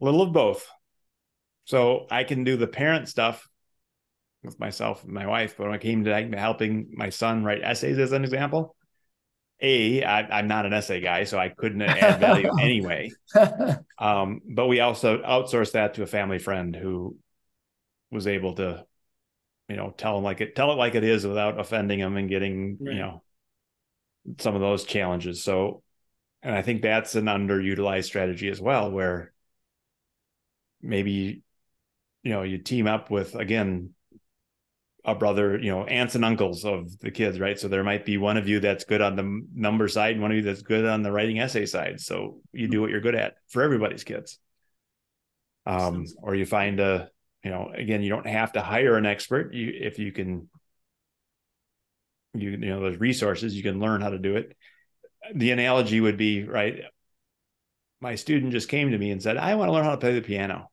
[0.00, 0.66] A little of both.
[1.70, 3.48] So I can do the parent stuff
[4.42, 7.96] with myself and my wife, but when it came to helping my son write essays,
[7.96, 8.74] as an example,
[9.60, 13.10] a I, I'm not an essay guy, so I couldn't add value anyway.
[14.00, 17.18] Um, but we also outsourced that to a family friend who
[18.10, 18.86] was able to,
[19.68, 22.30] you know, tell him like it, tell it like it is without offending him and
[22.30, 22.94] getting, right.
[22.94, 23.22] you know,
[24.38, 25.44] some of those challenges.
[25.44, 25.82] So,
[26.42, 29.34] and I think that's an underutilized strategy as well, where
[30.80, 31.42] maybe
[32.22, 33.90] you know you team up with again
[35.04, 37.58] a brother you know aunts and uncles of the kids right?
[37.58, 40.30] So there might be one of you that's good on the number side and one
[40.30, 42.00] of you that's good on the writing essay side.
[42.00, 44.38] So you do what you're good at for everybody's kids.
[45.66, 47.08] Um or you find a
[47.42, 49.54] you know again you don't have to hire an expert.
[49.54, 50.48] You if you can
[52.34, 54.56] you you know those resources you can learn how to do it.
[55.34, 56.82] The analogy would be right
[58.00, 60.14] my student just came to me and said i want to learn how to play
[60.14, 60.69] the piano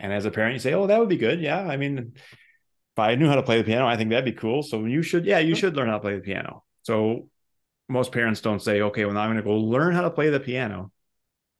[0.00, 2.98] and as a parent, you say, "Oh, that would be good." Yeah, I mean, if
[2.98, 4.62] I knew how to play the piano, I think that'd be cool.
[4.62, 6.64] So you should, yeah, you should learn how to play the piano.
[6.82, 7.28] So
[7.88, 10.30] most parents don't say, "Okay, well, now I'm going to go learn how to play
[10.30, 10.90] the piano,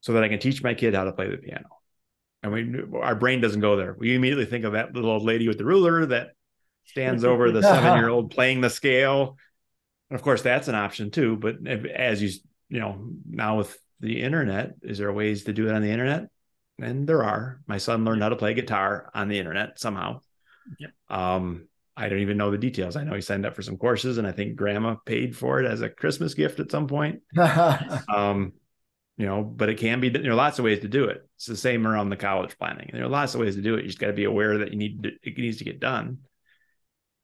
[0.00, 1.68] so that I can teach my kid how to play the piano."
[2.42, 3.94] And we, our brain doesn't go there.
[3.98, 6.30] We immediately think of that little old lady with the ruler that
[6.84, 9.36] stands over the seven-year-old playing the scale.
[10.08, 11.36] And of course, that's an option too.
[11.36, 12.30] But as you,
[12.70, 16.30] you know, now with the internet, is there ways to do it on the internet?
[16.82, 17.60] And there are.
[17.66, 20.20] My son learned how to play guitar on the internet somehow.
[20.78, 20.90] Yep.
[21.08, 22.96] Um, I don't even know the details.
[22.96, 25.66] I know he signed up for some courses, and I think grandma paid for it
[25.66, 27.20] as a Christmas gift at some point.
[28.08, 28.54] um,
[29.18, 30.08] you know, but it can be.
[30.08, 31.28] There are lots of ways to do it.
[31.36, 32.90] It's the same around the college planning.
[32.92, 33.82] There are lots of ways to do it.
[33.82, 36.20] You just got to be aware that you need to, it needs to get done,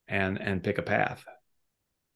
[0.06, 1.24] and and pick a path.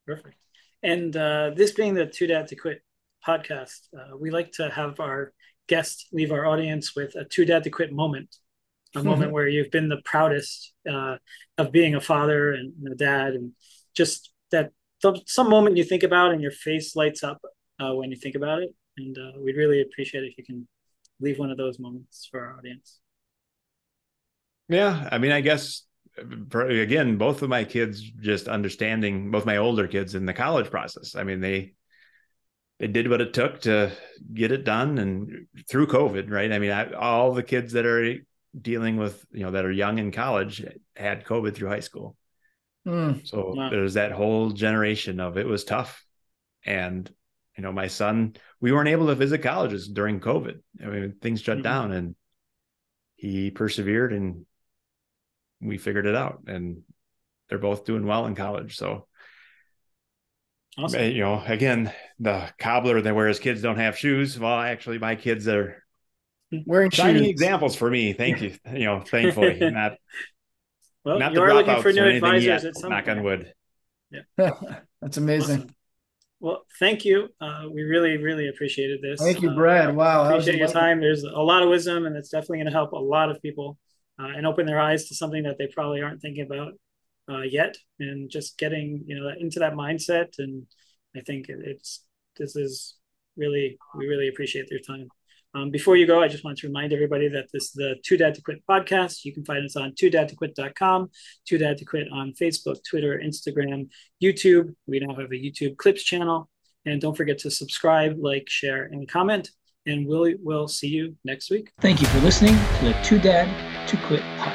[0.06, 0.36] Perfect.
[0.82, 2.82] And uh, this being the Too Dad to Quit
[3.26, 5.32] podcast, uh, we like to have our
[5.74, 8.36] guests leave our audience with a too dad to quit moment
[8.94, 9.08] a mm-hmm.
[9.08, 11.16] moment where you've been the proudest uh,
[11.58, 13.52] of being a father and a dad, and
[13.94, 14.72] just that
[15.26, 17.40] some moment you think about and your face lights up
[17.78, 18.74] uh, when you think about it.
[18.98, 20.66] And uh, we'd really appreciate if you can
[21.20, 22.98] leave one of those moments for our audience.
[24.68, 25.84] Yeah, I mean, I guess
[26.18, 31.14] again, both of my kids just understanding both my older kids in the college process.
[31.14, 31.74] I mean, they
[32.80, 33.92] they did what it took to
[34.32, 36.50] get it done and through COVID, right?
[36.50, 38.16] I mean, I, all the kids that are
[38.58, 40.64] dealing with you know that are young in college
[40.96, 42.16] had COVID through high school.
[42.88, 43.68] Mm, so wow.
[43.68, 46.02] there's that whole generation of it was tough,
[46.64, 47.08] and
[47.56, 50.58] you know my son we weren't able to visit colleges during COVID.
[50.82, 51.62] I mean things shut mm-hmm.
[51.64, 52.14] down, and
[53.14, 54.46] he persevered, and
[55.60, 56.80] we figured it out, and
[57.50, 58.78] they're both doing well in college.
[58.78, 59.06] So.
[60.78, 61.10] Awesome.
[61.10, 64.38] You know, again, the cobbler that where his kids don't have shoes.
[64.38, 65.82] Well, actually, my kids are
[66.66, 67.30] wearing shining shoes.
[67.30, 68.12] examples for me.
[68.12, 68.56] Thank you.
[68.72, 69.96] You know, thankfully, not
[71.04, 73.18] well, not you are looking for new advisors yet, at some knock point.
[73.18, 73.52] on wood.
[74.10, 74.20] Yeah,
[75.00, 75.56] that's amazing.
[75.56, 75.74] Awesome.
[76.42, 77.28] Well, thank you.
[77.40, 79.20] Uh, we really, really appreciated this.
[79.20, 79.90] Thank you, Brad.
[79.90, 81.00] Uh, wow, appreciate your time.
[81.00, 83.76] There's a lot of wisdom, and it's definitely going to help a lot of people
[84.18, 86.72] uh, and open their eyes to something that they probably aren't thinking about
[87.30, 90.38] uh, yet, and just getting you know into that mindset.
[90.38, 90.66] And
[91.16, 92.04] I think it's
[92.36, 92.96] this is
[93.36, 95.08] really we really appreciate your time.
[95.52, 98.16] Um, before you go, I just want to remind everybody that this is the Too
[98.16, 99.24] Dad to Quit podcast.
[99.24, 101.10] You can find us on toodadtoquit.com,
[101.46, 103.88] Too Dad to Quit on Facebook, Twitter, Instagram,
[104.22, 104.74] YouTube.
[104.86, 106.48] We now have a YouTube clips channel.
[106.86, 109.50] And don't forget to subscribe, like, share, and comment.
[109.86, 111.72] And we'll, we'll see you next week.
[111.80, 113.48] Thank you for listening to the Too Dad
[113.88, 114.49] to Quit podcast.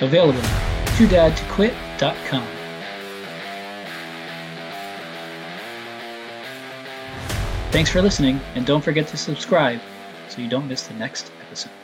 [0.00, 2.46] Available at toodadtoquit.com.
[7.70, 9.80] Thanks for listening, and don't forget to subscribe
[10.28, 11.83] so you don't miss the next episode.